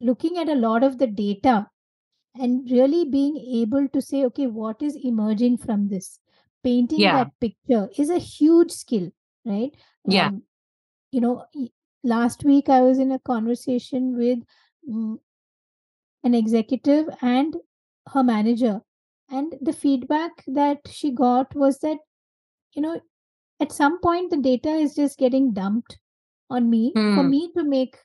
looking 0.00 0.38
at 0.38 0.48
a 0.48 0.54
lot 0.54 0.82
of 0.82 0.98
the 0.98 1.06
data 1.06 1.66
and 2.36 2.68
really 2.70 3.04
being 3.04 3.36
able 3.62 3.88
to 3.88 4.02
say 4.02 4.24
okay 4.24 4.46
what 4.46 4.82
is 4.82 4.96
emerging 5.04 5.56
from 5.56 5.88
this? 5.88 6.18
Painting 6.64 6.98
yeah. 6.98 7.24
that 7.24 7.30
picture 7.40 7.88
is 7.98 8.10
a 8.10 8.18
huge 8.18 8.70
skill 8.70 9.10
right? 9.44 9.72
Yeah. 10.06 10.28
Um, 10.28 10.42
you 11.12 11.20
know 11.20 11.44
last 12.02 12.44
week 12.44 12.68
i 12.68 12.80
was 12.80 12.98
in 12.98 13.12
a 13.12 13.18
conversation 13.20 14.16
with 14.16 14.38
um, 14.90 15.20
an 16.24 16.34
executive 16.34 17.06
and 17.22 17.56
her 18.12 18.22
manager 18.22 18.80
and 19.30 19.54
the 19.60 19.72
feedback 19.72 20.32
that 20.46 20.78
she 20.90 21.10
got 21.12 21.54
was 21.54 21.78
that 21.78 21.98
you 22.72 22.82
know 22.82 23.00
at 23.64 23.72
some 23.72 24.00
point 24.00 24.30
the 24.30 24.42
data 24.46 24.72
is 24.86 24.94
just 24.94 25.18
getting 25.18 25.52
dumped 25.52 25.98
on 26.50 26.68
me 26.70 26.92
mm. 26.96 27.14
for 27.14 27.22
hmm. 27.22 27.30
me 27.30 27.50
to 27.56 27.64
make 27.64 27.96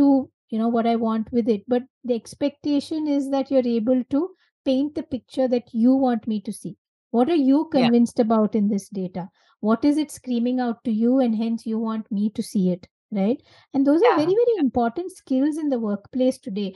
do 0.00 0.08
you 0.50 0.58
know 0.58 0.68
what 0.68 0.86
i 0.86 0.96
want 1.04 1.32
with 1.32 1.48
it 1.54 1.62
but 1.74 1.82
the 2.04 2.14
expectation 2.14 3.08
is 3.16 3.30
that 3.30 3.50
you're 3.50 3.70
able 3.78 4.02
to 4.14 4.28
paint 4.64 4.94
the 4.94 5.02
picture 5.14 5.48
that 5.48 5.72
you 5.72 5.94
want 5.94 6.28
me 6.32 6.40
to 6.48 6.52
see 6.52 6.76
what 7.10 7.30
are 7.30 7.42
you 7.50 7.68
convinced 7.72 8.18
yeah. 8.18 8.26
about 8.28 8.54
in 8.54 8.68
this 8.68 8.88
data 9.00 9.28
what 9.60 9.84
is 9.84 9.96
it 9.96 10.10
screaming 10.10 10.60
out 10.60 10.82
to 10.84 10.92
you 10.92 11.18
and 11.18 11.34
hence 11.34 11.66
you 11.66 11.78
want 11.78 12.10
me 12.12 12.30
to 12.30 12.42
see 12.42 12.70
it 12.70 12.86
right 13.10 13.42
and 13.72 13.86
those 13.86 14.00
yeah. 14.04 14.10
are 14.10 14.16
very 14.16 14.38
very 14.40 14.56
important 14.58 15.10
skills 15.10 15.56
in 15.56 15.70
the 15.70 15.78
workplace 15.78 16.38
today 16.38 16.74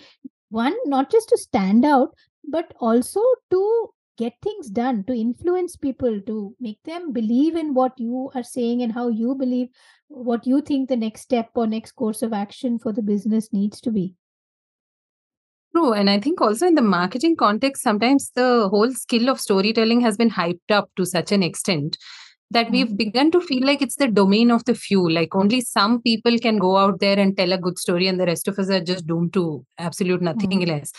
one 0.48 0.76
not 0.86 1.10
just 1.10 1.28
to 1.28 1.36
stand 1.36 1.84
out 1.84 2.14
but 2.56 2.72
also 2.80 3.20
to 3.50 3.90
get 4.18 4.34
things 4.42 4.68
done 4.68 5.04
to 5.04 5.12
influence 5.12 5.76
people 5.76 6.20
to 6.26 6.54
make 6.60 6.82
them 6.84 7.12
believe 7.12 7.56
in 7.56 7.74
what 7.74 7.92
you 7.98 8.30
are 8.34 8.42
saying 8.42 8.82
and 8.82 8.92
how 8.92 9.08
you 9.08 9.34
believe 9.34 9.68
what 10.08 10.46
you 10.46 10.60
think 10.60 10.88
the 10.88 10.96
next 10.96 11.22
step 11.22 11.50
or 11.54 11.66
next 11.66 11.92
course 11.92 12.22
of 12.22 12.32
action 12.32 12.78
for 12.78 12.92
the 12.92 13.02
business 13.02 13.52
needs 13.52 13.80
to 13.80 13.90
be 13.90 14.14
True. 15.74 15.94
And 15.94 16.10
I 16.10 16.20
think 16.20 16.40
also 16.40 16.66
in 16.66 16.74
the 16.74 16.82
marketing 16.82 17.34
context, 17.34 17.82
sometimes 17.82 18.30
the 18.34 18.68
whole 18.68 18.92
skill 18.92 19.30
of 19.30 19.40
storytelling 19.40 20.02
has 20.02 20.18
been 20.18 20.30
hyped 20.30 20.70
up 20.70 20.90
to 20.96 21.06
such 21.06 21.32
an 21.32 21.42
extent 21.42 21.96
that 22.50 22.70
we've 22.70 22.86
mm-hmm. 22.86 22.96
begun 22.96 23.30
to 23.30 23.40
feel 23.40 23.64
like 23.64 23.80
it's 23.80 23.96
the 23.96 24.08
domain 24.08 24.50
of 24.50 24.64
the 24.66 24.74
few. 24.74 25.08
Like 25.08 25.34
only 25.34 25.62
some 25.62 26.02
people 26.02 26.38
can 26.38 26.58
go 26.58 26.76
out 26.76 27.00
there 27.00 27.18
and 27.18 27.36
tell 27.36 27.52
a 27.52 27.58
good 27.58 27.78
story, 27.78 28.06
and 28.06 28.20
the 28.20 28.26
rest 28.26 28.48
of 28.48 28.58
us 28.58 28.68
are 28.68 28.84
just 28.84 29.06
doomed 29.06 29.32
to 29.34 29.64
absolute 29.78 30.20
nothing 30.20 30.50
mm-hmm. 30.50 30.70
less. 30.70 30.92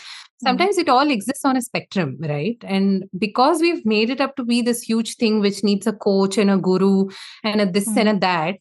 Sometimes 0.44 0.78
it 0.78 0.88
all 0.88 1.10
exists 1.10 1.44
on 1.44 1.56
a 1.56 1.62
spectrum, 1.62 2.16
right? 2.20 2.56
And 2.62 3.04
because 3.18 3.60
we've 3.60 3.84
made 3.84 4.10
it 4.10 4.20
up 4.20 4.36
to 4.36 4.44
be 4.44 4.62
this 4.62 4.82
huge 4.82 5.16
thing 5.16 5.40
which 5.40 5.64
needs 5.64 5.86
a 5.86 5.92
coach 5.92 6.38
and 6.38 6.50
a 6.50 6.58
guru 6.58 7.08
and 7.42 7.60
a 7.60 7.66
this 7.66 7.88
mm-hmm. 7.88 7.98
and 7.98 8.08
a 8.08 8.20
that, 8.20 8.56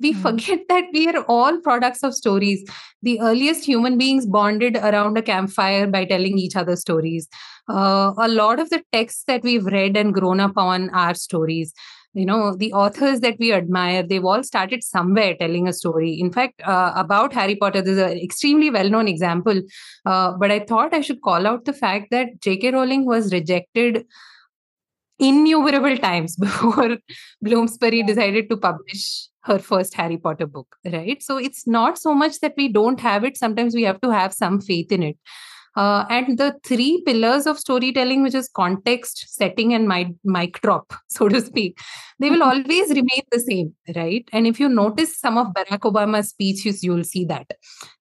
we 0.00 0.12
mm-hmm. 0.12 0.22
forget 0.22 0.60
that 0.68 0.84
we 0.92 1.08
are 1.08 1.22
all 1.22 1.58
products 1.60 2.02
of 2.02 2.14
stories. 2.14 2.62
The 3.02 3.20
earliest 3.20 3.64
human 3.64 3.96
beings 3.96 4.26
bonded 4.26 4.76
around 4.76 5.16
a 5.16 5.22
campfire 5.22 5.86
by 5.86 6.04
telling 6.04 6.38
each 6.38 6.56
other 6.56 6.76
stories. 6.76 7.28
Uh, 7.68 8.12
a 8.18 8.28
lot 8.28 8.58
of 8.58 8.70
the 8.70 8.82
texts 8.92 9.24
that 9.26 9.42
we've 9.42 9.64
read 9.66 9.96
and 9.96 10.12
grown 10.12 10.40
up 10.40 10.56
on 10.56 10.90
are 10.90 11.14
stories 11.14 11.72
you 12.14 12.26
know 12.26 12.56
the 12.56 12.72
authors 12.72 13.20
that 13.20 13.36
we 13.38 13.52
admire 13.52 14.02
they've 14.02 14.24
all 14.24 14.42
started 14.42 14.82
somewhere 14.82 15.36
telling 15.36 15.68
a 15.68 15.72
story. 15.72 16.12
In 16.12 16.32
fact 16.32 16.60
uh, 16.64 16.92
about 16.96 17.32
harry 17.32 17.56
potter 17.56 17.82
there's 17.82 17.98
an 17.98 18.18
extremely 18.18 18.70
well 18.70 18.88
known 18.88 19.08
example. 19.08 19.62
Uh, 20.04 20.32
but 20.38 20.50
i 20.50 20.58
thought 20.60 20.94
i 20.94 21.00
should 21.00 21.20
call 21.22 21.46
out 21.46 21.64
the 21.64 21.72
fact 21.72 22.10
that 22.10 22.28
jk 22.40 22.72
rowling 22.72 23.04
was 23.06 23.32
rejected 23.32 24.04
innumerable 25.18 25.96
times 25.98 26.36
before 26.46 26.96
bloomsbury 27.42 28.02
decided 28.02 28.48
to 28.48 28.56
publish 28.56 29.28
her 29.42 29.58
first 29.58 29.94
harry 29.94 30.16
potter 30.16 30.46
book 30.46 30.76
right? 30.84 31.22
So 31.22 31.36
it's 31.36 31.66
not 31.66 31.98
so 31.98 32.14
much 32.14 32.40
that 32.40 32.54
we 32.56 32.68
don't 32.68 33.00
have 33.00 33.24
it 33.24 33.36
sometimes 33.36 33.74
we 33.74 33.82
have 33.84 34.00
to 34.00 34.10
have 34.10 34.32
some 34.34 34.60
faith 34.60 34.90
in 34.90 35.02
it 35.02 35.16
uh, 35.76 36.04
and 36.10 36.38
the 36.38 36.54
three 36.64 37.02
pillars 37.06 37.46
of 37.46 37.58
storytelling 37.58 38.22
which 38.22 38.34
is 38.34 38.48
context 38.48 39.26
setting 39.28 39.72
and 39.72 39.86
mic, 39.86 40.08
mic 40.24 40.60
drop 40.60 40.92
so 41.08 41.28
to 41.28 41.40
speak 41.40 41.78
they 42.18 42.30
will 42.30 42.42
always 42.42 42.90
remain 42.90 43.22
the 43.30 43.40
same 43.40 43.74
right? 43.96 44.28
And 44.32 44.46
if 44.46 44.60
you 44.60 44.68
notice 44.68 45.18
some 45.18 45.38
of 45.38 45.48
barack 45.48 45.80
obama's 45.80 46.30
speeches 46.30 46.82
you'll 46.82 47.04
see 47.04 47.24
that 47.26 47.50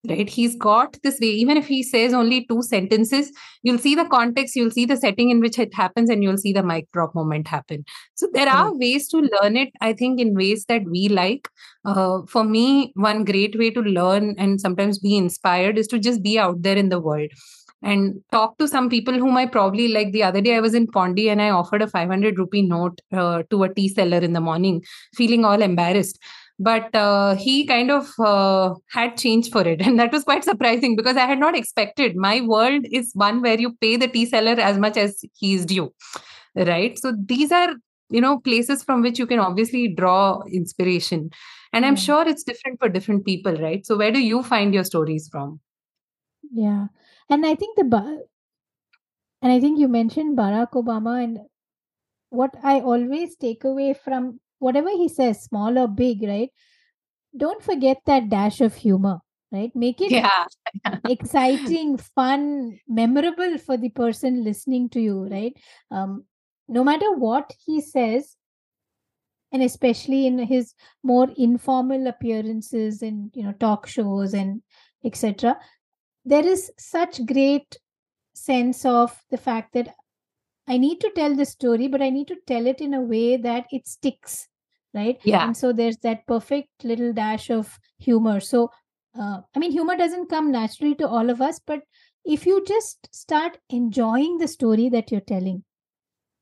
right? 0.07 0.29
He's 0.29 0.55
got 0.55 0.97
this 1.03 1.19
way 1.19 1.27
even 1.27 1.57
if 1.57 1.67
he 1.67 1.83
says 1.83 2.13
only 2.13 2.45
two 2.45 2.61
sentences 2.61 3.31
you'll 3.63 3.77
see 3.77 3.95
the 3.95 4.05
context 4.05 4.55
you'll 4.55 4.71
see 4.71 4.85
the 4.85 4.97
setting 4.97 5.29
in 5.29 5.39
which 5.39 5.59
it 5.59 5.73
happens 5.73 6.09
and 6.09 6.23
you'll 6.23 6.37
see 6.37 6.53
the 6.53 6.63
mic 6.63 6.87
drop 6.91 7.13
moment 7.15 7.47
happen 7.47 7.85
so 8.19 8.27
there 8.33 8.49
are 8.49 8.73
ways 8.83 9.07
to 9.07 9.21
learn 9.33 9.57
it 9.63 9.69
i 9.81 9.91
think 10.01 10.19
in 10.19 10.33
ways 10.41 10.65
that 10.71 10.83
we 10.95 11.07
like 11.09 11.47
uh, 11.85 12.19
for 12.33 12.43
me 12.43 12.91
one 12.95 13.23
great 13.23 13.57
way 13.57 13.69
to 13.69 13.81
learn 13.99 14.35
and 14.37 14.61
sometimes 14.65 14.99
be 14.99 15.15
inspired 15.17 15.77
is 15.77 15.87
to 15.87 15.99
just 16.09 16.21
be 16.21 16.37
out 16.37 16.61
there 16.61 16.77
in 16.83 16.89
the 16.89 16.99
world 16.99 17.39
and 17.81 18.21
talk 18.31 18.57
to 18.57 18.67
some 18.67 18.89
people 18.89 19.13
whom 19.13 19.37
I 19.37 19.45
probably 19.45 19.87
like. 19.87 20.11
The 20.11 20.23
other 20.23 20.41
day, 20.41 20.55
I 20.55 20.59
was 20.59 20.73
in 20.73 20.87
Pondi 20.87 21.27
and 21.31 21.41
I 21.41 21.49
offered 21.49 21.81
a 21.81 21.87
500 21.87 22.37
rupee 22.37 22.61
note 22.61 22.99
uh, 23.11 23.43
to 23.49 23.63
a 23.63 23.73
tea 23.73 23.87
seller 23.87 24.17
in 24.17 24.33
the 24.33 24.41
morning, 24.41 24.83
feeling 25.15 25.45
all 25.45 25.61
embarrassed. 25.61 26.19
But 26.61 26.93
uh, 26.93 27.35
he 27.35 27.65
kind 27.65 27.89
of 27.89 28.11
uh, 28.19 28.73
had 28.91 29.15
change 29.15 29.49
for 29.49 29.61
it. 29.61 29.81
And 29.85 29.97
that 29.97 30.11
was 30.11 30.25
quite 30.25 30.43
surprising 30.43 30.95
because 30.95 31.15
I 31.15 31.25
had 31.25 31.39
not 31.39 31.55
expected. 31.55 32.17
My 32.17 32.41
world 32.41 32.85
is 32.91 33.11
one 33.13 33.41
where 33.41 33.59
you 33.59 33.73
pay 33.79 33.95
the 33.95 34.09
tea 34.09 34.25
seller 34.25 34.59
as 34.59 34.77
much 34.77 34.97
as 34.97 35.23
he 35.37 35.53
is 35.53 35.65
due. 35.65 35.93
Right. 36.55 36.99
So 36.99 37.13
these 37.17 37.51
are, 37.51 37.75
you 38.09 38.21
know, 38.21 38.39
places 38.39 38.83
from 38.83 39.01
which 39.01 39.19
you 39.19 39.27
can 39.27 39.39
obviously 39.39 39.87
draw 39.87 40.41
inspiration. 40.51 41.29
And 41.71 41.85
I'm 41.85 41.95
sure 41.95 42.27
it's 42.27 42.43
different 42.43 42.79
for 42.79 42.89
different 42.89 43.25
people, 43.25 43.53
right? 43.53 43.85
So 43.85 43.95
where 43.95 44.11
do 44.11 44.19
you 44.19 44.41
find 44.41 44.73
your 44.73 44.83
stories 44.83 45.29
from? 45.31 45.59
Yeah 46.51 46.87
and 47.29 47.45
i 47.45 47.55
think 47.55 47.77
the 47.77 47.85
and 49.41 49.51
i 49.51 49.59
think 49.59 49.79
you 49.79 49.87
mentioned 49.87 50.37
barack 50.37 50.71
obama 50.83 51.23
and 51.23 51.39
what 52.29 52.55
i 52.63 52.79
always 52.79 53.35
take 53.35 53.63
away 53.63 53.93
from 53.93 54.39
whatever 54.59 54.89
he 54.89 55.07
says 55.07 55.43
small 55.43 55.77
or 55.77 55.87
big 55.87 56.23
right 56.23 56.49
don't 57.37 57.63
forget 57.63 57.97
that 58.05 58.29
dash 58.29 58.61
of 58.61 58.75
humor 58.75 59.19
right 59.51 59.75
make 59.75 60.01
it 60.01 60.11
yeah. 60.11 60.45
exciting 61.09 61.97
fun 61.97 62.79
memorable 62.87 63.57
for 63.57 63.77
the 63.77 63.89
person 63.89 64.43
listening 64.43 64.89
to 64.89 64.99
you 64.99 65.27
right 65.27 65.55
um, 65.91 66.23
no 66.69 66.83
matter 66.83 67.11
what 67.13 67.53
he 67.65 67.81
says 67.81 68.35
and 69.51 69.63
especially 69.63 70.27
in 70.27 70.37
his 70.37 70.73
more 71.03 71.27
informal 71.37 72.07
appearances 72.07 73.01
in 73.01 73.31
you 73.33 73.43
know 73.43 73.53
talk 73.53 73.87
shows 73.87 74.33
and 74.33 74.61
etc 75.03 75.57
there 76.25 76.45
is 76.45 76.71
such 76.77 77.25
great 77.25 77.77
sense 78.33 78.85
of 78.85 79.17
the 79.29 79.37
fact 79.37 79.73
that 79.73 79.95
I 80.67 80.77
need 80.77 81.01
to 81.01 81.11
tell 81.15 81.35
the 81.35 81.45
story, 81.45 81.87
but 81.87 82.01
I 82.01 82.11
need 82.11 82.27
to 82.27 82.37
tell 82.45 82.67
it 82.67 82.79
in 82.79 82.93
a 82.93 83.01
way 83.01 83.37
that 83.37 83.65
it 83.71 83.87
sticks, 83.87 84.47
right? 84.93 85.19
Yeah. 85.23 85.45
And 85.45 85.57
so 85.57 85.73
there's 85.73 85.97
that 85.97 86.27
perfect 86.27 86.69
little 86.83 87.11
dash 87.11 87.49
of 87.49 87.79
humor. 87.97 88.39
So, 88.39 88.69
uh, 89.19 89.41
I 89.55 89.59
mean, 89.59 89.71
humor 89.71 89.97
doesn't 89.97 90.29
come 90.29 90.51
naturally 90.51 90.93
to 90.95 91.07
all 91.07 91.31
of 91.31 91.41
us, 91.41 91.59
but 91.65 91.81
if 92.23 92.45
you 92.45 92.63
just 92.65 93.09
start 93.11 93.57
enjoying 93.71 94.37
the 94.37 94.47
story 94.47 94.89
that 94.89 95.11
you're 95.11 95.21
telling, 95.21 95.63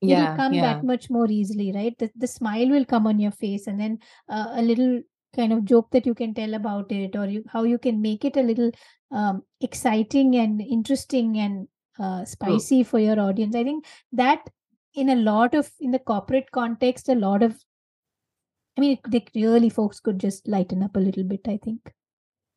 yeah, 0.02 0.24
it'll 0.24 0.36
come 0.36 0.54
yeah. 0.54 0.62
that 0.62 0.84
much 0.84 1.10
more 1.10 1.30
easily, 1.30 1.72
right? 1.74 1.98
The, 1.98 2.10
the 2.16 2.28
smile 2.28 2.70
will 2.70 2.86
come 2.86 3.08
on 3.08 3.20
your 3.20 3.32
face, 3.32 3.68
and 3.68 3.80
then 3.80 4.00
uh, 4.30 4.50
a 4.54 4.62
little 4.62 5.02
kind 5.36 5.54
of 5.54 5.66
joke 5.66 5.90
that 5.92 6.06
you 6.06 6.14
can 6.14 6.34
tell 6.34 6.54
about 6.54 6.92
it 6.92 7.16
or 7.16 7.28
you, 7.28 7.44
how 7.48 7.64
you 7.64 7.78
can 7.78 8.02
make 8.02 8.26
it 8.26 8.38
a 8.38 8.42
little 8.42 8.72
um, 9.12 9.42
exciting 9.62 10.36
and 10.36 10.62
interesting 10.62 11.38
and 11.38 11.68
uh, 12.00 12.26
spicy 12.26 12.84
for 12.84 13.00
your 13.00 13.20
audience 13.20 13.56
i 13.56 13.64
think 13.64 13.86
that 14.12 14.40
in 14.94 15.10
a 15.10 15.16
lot 15.16 15.54
of 15.54 15.70
in 15.80 15.92
the 15.92 16.00
corporate 16.00 16.50
context 16.52 17.10
a 17.10 17.16
lot 17.16 17.44
of 17.44 17.56
i 18.78 18.82
mean 18.82 18.98
it, 19.12 19.30
really 19.36 19.70
folks 19.70 20.00
could 20.00 20.20
just 20.20 20.48
lighten 20.48 20.84
up 20.84 20.96
a 20.96 21.00
little 21.00 21.24
bit 21.24 21.42
i 21.48 21.58
think 21.64 21.92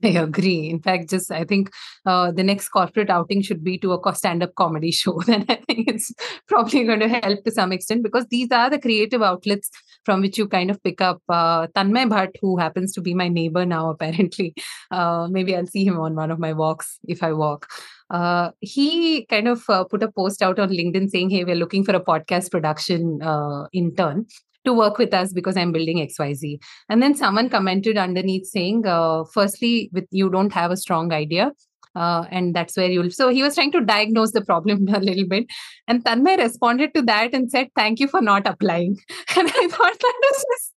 I 0.04 0.08
agree. 0.08 0.70
In 0.70 0.80
fact, 0.80 1.10
just 1.10 1.30
I 1.30 1.44
think 1.44 1.70
uh, 2.06 2.32
the 2.32 2.42
next 2.42 2.68
corporate 2.70 3.10
outing 3.10 3.42
should 3.42 3.62
be 3.62 3.78
to 3.78 3.92
a 3.92 4.14
stand-up 4.14 4.54
comedy 4.54 4.90
show. 5.00 5.20
Then 5.26 5.44
I 5.48 5.56
think 5.66 5.88
it's 5.88 6.12
probably 6.48 6.84
going 6.84 7.00
to 7.00 7.08
help 7.08 7.44
to 7.44 7.50
some 7.50 7.72
extent 7.72 8.02
because 8.02 8.26
these 8.30 8.48
are 8.50 8.70
the 8.70 8.78
creative 8.78 9.22
outlets 9.22 9.70
from 10.04 10.22
which 10.22 10.38
you 10.38 10.48
kind 10.48 10.70
of 10.70 10.82
pick 10.82 11.00
up. 11.00 11.20
Uh, 11.28 11.66
Tanmay 11.68 12.08
Bhat, 12.08 12.30
who 12.40 12.56
happens 12.56 12.92
to 12.94 13.00
be 13.00 13.14
my 13.14 13.28
neighbor 13.28 13.66
now, 13.66 13.90
apparently. 13.90 14.54
Uh, 14.90 15.28
maybe 15.30 15.54
I'll 15.54 15.66
see 15.66 15.84
him 15.84 16.00
on 16.00 16.16
one 16.16 16.32
of 16.32 16.40
my 16.40 16.52
walks 16.52 16.98
if 17.06 17.22
I 17.22 17.32
walk. 17.32 17.68
Uh, 18.10 18.50
he 18.60 19.24
kind 19.26 19.46
of 19.46 19.62
uh, 19.68 19.84
put 19.84 20.02
a 20.02 20.10
post 20.10 20.42
out 20.42 20.58
on 20.58 20.70
LinkedIn 20.70 21.08
saying, 21.10 21.30
"Hey, 21.30 21.44
we're 21.44 21.54
looking 21.54 21.84
for 21.84 21.94
a 21.94 22.00
podcast 22.00 22.50
production 22.50 23.22
uh, 23.22 23.66
intern." 23.72 24.26
To 24.64 24.72
work 24.72 24.98
with 24.98 25.14
us 25.14 25.32
because 25.32 25.56
I'm 25.56 25.72
building 25.72 25.98
XYZ. 25.98 26.58
And 26.88 27.02
then 27.02 27.14
someone 27.14 27.48
commented 27.48 27.96
underneath 27.96 28.46
saying, 28.46 28.86
uh, 28.86 29.24
firstly, 29.24 29.90
with 29.92 30.06
you 30.10 30.30
don't 30.30 30.52
have 30.52 30.70
a 30.70 30.76
strong 30.76 31.12
idea. 31.12 31.52
Uh, 31.96 32.24
and 32.30 32.54
that's 32.54 32.76
where 32.76 32.88
you'll. 32.88 33.10
So 33.10 33.30
he 33.30 33.42
was 33.42 33.56
trying 33.56 33.72
to 33.72 33.80
diagnose 33.80 34.30
the 34.32 34.44
problem 34.44 34.86
a 34.94 35.00
little 35.00 35.26
bit. 35.26 35.46
And 35.88 36.04
Tanmay 36.04 36.38
responded 36.38 36.94
to 36.94 37.02
that 37.02 37.34
and 37.34 37.50
said, 37.50 37.68
Thank 37.74 37.98
you 37.98 38.08
for 38.08 38.20
not 38.20 38.46
applying. 38.46 38.96
And 39.36 39.48
I 39.48 39.68
thought 39.68 39.98
that 39.98 40.14
was 40.22 40.44
just 40.52 40.72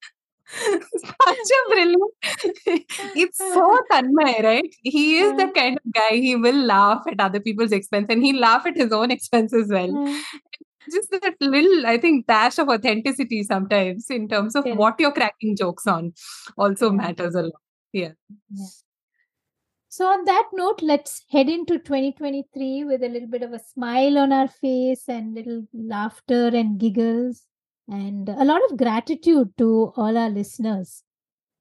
such 0.53 1.39
a 1.39 1.71
brilliant. 1.71 2.13
it's 3.17 3.39
so 3.39 3.81
Tanmay, 3.91 4.43
right? 4.43 4.75
He 4.83 5.19
is 5.19 5.37
the 5.37 5.51
kind 5.55 5.79
of 5.79 5.93
guy, 5.93 6.17
he 6.17 6.37
will 6.37 6.65
laugh 6.65 7.03
at 7.09 7.21
other 7.21 7.41
people's 7.41 7.73
expense 7.73 8.07
and 8.09 8.23
he'll 8.23 8.41
laugh 8.41 8.67
at 8.67 8.77
his 8.77 8.93
own 8.93 9.11
expense 9.11 9.53
as 9.53 9.69
well 9.69 10.21
just 10.91 11.11
that 11.11 11.35
little, 11.41 11.87
I 11.87 11.99
think, 11.99 12.27
dash 12.27 12.59
of 12.59 12.69
authenticity 12.69 13.43
sometimes 13.43 14.07
in 14.11 14.29
terms 14.29 14.55
of 14.55 14.67
yeah. 14.67 14.75
what 14.75 14.99
you're 14.99 15.13
cracking 15.13 15.57
jokes 15.57 15.87
on 15.87 16.13
also 16.57 16.91
yeah. 16.91 16.97
matters 16.97 17.35
a 17.35 17.43
lot. 17.43 17.53
Yeah. 17.93 18.13
yeah. 18.51 18.67
So, 19.89 20.07
on 20.07 20.25
that 20.25 20.51
note, 20.53 20.83
let's 20.83 21.25
head 21.31 21.49
into 21.49 21.79
2023 21.79 22.85
with 22.85 23.03
a 23.03 23.09
little 23.09 23.29
bit 23.29 23.43
of 23.43 23.53
a 23.53 23.59
smile 23.59 24.19
on 24.19 24.33
our 24.33 24.47
face 24.47 25.09
and 25.09 25.35
little 25.35 25.67
laughter 25.75 26.47
and 26.49 26.79
giggles 26.79 27.43
and 27.89 28.29
a 28.29 28.45
lot 28.45 28.61
of 28.71 28.79
gratitude 28.79 29.53
to 29.59 29.93
all 29.97 30.17
our 30.17 30.31
listeners 30.31 31.03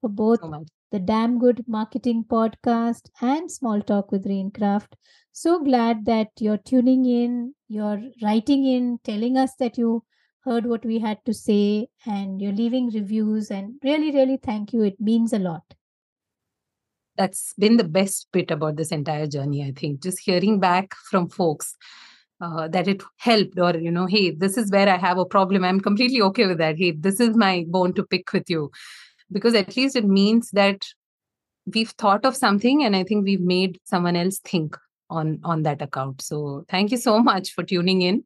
for 0.00 0.08
both 0.08 0.40
so 0.40 0.64
the 0.90 0.98
Damn 0.98 1.38
Good 1.38 1.64
Marketing 1.68 2.24
Podcast 2.28 3.10
and 3.20 3.50
Small 3.50 3.80
Talk 3.80 4.10
with 4.10 4.26
RainKraft. 4.26 4.94
So 5.32 5.62
glad 5.62 6.04
that 6.06 6.28
you're 6.38 6.58
tuning 6.58 7.04
in, 7.04 7.54
you're 7.68 8.02
writing 8.22 8.66
in, 8.66 8.98
telling 9.04 9.36
us 9.36 9.52
that 9.60 9.78
you 9.78 10.02
heard 10.44 10.66
what 10.66 10.84
we 10.84 10.98
had 10.98 11.18
to 11.26 11.34
say, 11.34 11.88
and 12.06 12.42
you're 12.42 12.52
leaving 12.52 12.90
reviews. 12.90 13.50
And 13.50 13.74
really, 13.84 14.10
really 14.10 14.38
thank 14.42 14.72
you. 14.72 14.82
It 14.82 15.00
means 15.00 15.32
a 15.32 15.38
lot. 15.38 15.62
That's 17.16 17.54
been 17.58 17.76
the 17.76 17.84
best 17.84 18.28
bit 18.32 18.50
about 18.50 18.76
this 18.76 18.90
entire 18.90 19.26
journey, 19.26 19.62
I 19.62 19.72
think. 19.78 20.02
Just 20.02 20.20
hearing 20.20 20.58
back 20.58 20.94
from 20.94 21.28
folks 21.28 21.76
uh, 22.40 22.66
that 22.68 22.88
it 22.88 23.02
helped, 23.18 23.58
or, 23.58 23.76
you 23.76 23.90
know, 23.90 24.06
hey, 24.06 24.30
this 24.30 24.56
is 24.56 24.70
where 24.70 24.88
I 24.88 24.96
have 24.96 25.18
a 25.18 25.26
problem. 25.26 25.62
I'm 25.62 25.80
completely 25.80 26.22
okay 26.22 26.46
with 26.46 26.58
that. 26.58 26.78
Hey, 26.78 26.92
this 26.92 27.20
is 27.20 27.36
my 27.36 27.64
bone 27.68 27.92
to 27.94 28.02
pick 28.02 28.32
with 28.32 28.48
you. 28.48 28.70
Because 29.32 29.54
at 29.54 29.76
least 29.76 29.96
it 29.96 30.04
means 30.04 30.50
that 30.52 30.84
we've 31.66 31.90
thought 31.90 32.24
of 32.24 32.36
something 32.36 32.82
and 32.84 32.96
I 32.96 33.04
think 33.04 33.24
we've 33.24 33.40
made 33.40 33.78
someone 33.84 34.16
else 34.16 34.38
think 34.38 34.76
on 35.08 35.40
on 35.44 35.62
that 35.62 35.82
account. 35.82 36.22
So 36.22 36.64
thank 36.68 36.90
you 36.90 36.96
so 36.96 37.18
much 37.20 37.52
for 37.52 37.62
tuning 37.62 38.02
in 38.02 38.24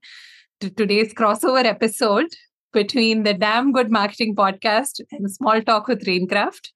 to 0.61 0.71
today's 0.71 1.13
crossover 1.15 1.65
episode 1.65 2.29
between 2.73 3.23
the 3.23 3.35
damn 3.35 3.73
good 3.73 3.91
marketing 3.91 4.35
podcast 4.35 5.01
and 5.13 5.31
small 5.31 5.63
talk 5.63 5.89
with 5.89 6.05
RainKraft 6.05 6.71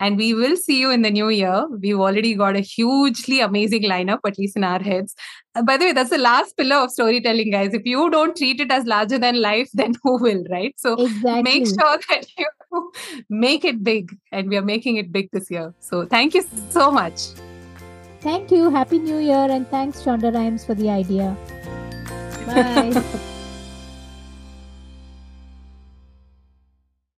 and 0.00 0.16
we 0.16 0.32
will 0.34 0.56
see 0.56 0.80
you 0.80 0.90
in 0.90 1.02
the 1.02 1.10
new 1.10 1.28
year 1.28 1.66
we've 1.82 2.00
already 2.00 2.34
got 2.34 2.56
a 2.56 2.60
hugely 2.60 3.40
amazing 3.40 3.82
lineup 3.82 4.18
at 4.26 4.38
least 4.38 4.56
in 4.56 4.64
our 4.64 4.82
heads 4.82 5.14
uh, 5.54 5.62
by 5.62 5.76
the 5.76 5.84
way 5.84 5.92
that's 5.92 6.10
the 6.10 6.18
last 6.18 6.56
pillar 6.56 6.76
of 6.76 6.90
storytelling 6.90 7.50
guys 7.50 7.74
if 7.74 7.84
you 7.84 8.08
don't 8.10 8.36
treat 8.36 8.60
it 8.60 8.72
as 8.72 8.84
larger 8.86 9.18
than 9.18 9.40
life 9.40 9.68
then 9.74 9.94
who 10.02 10.16
will 10.20 10.42
right 10.50 10.74
so 10.76 10.94
exactly. 10.94 11.42
make 11.42 11.66
sure 11.66 11.98
that 12.08 12.26
you 12.38 12.92
make 13.28 13.64
it 13.64 13.84
big 13.84 14.16
and 14.32 14.48
we 14.48 14.56
are 14.56 14.68
making 14.72 14.96
it 14.96 15.12
big 15.12 15.30
this 15.32 15.50
year 15.50 15.72
so 15.80 16.04
thank 16.06 16.34
you 16.34 16.44
so 16.70 16.90
much 16.90 17.28
Thank 18.20 18.50
you. 18.50 18.70
Happy 18.70 18.98
New 18.98 19.18
Year. 19.18 19.46
And 19.50 19.66
thanks, 19.68 20.02
Shonda 20.02 20.32
Rhimes, 20.34 20.64
for 20.64 20.74
the 20.74 20.90
idea. 20.90 21.36
Bye. 22.46 23.26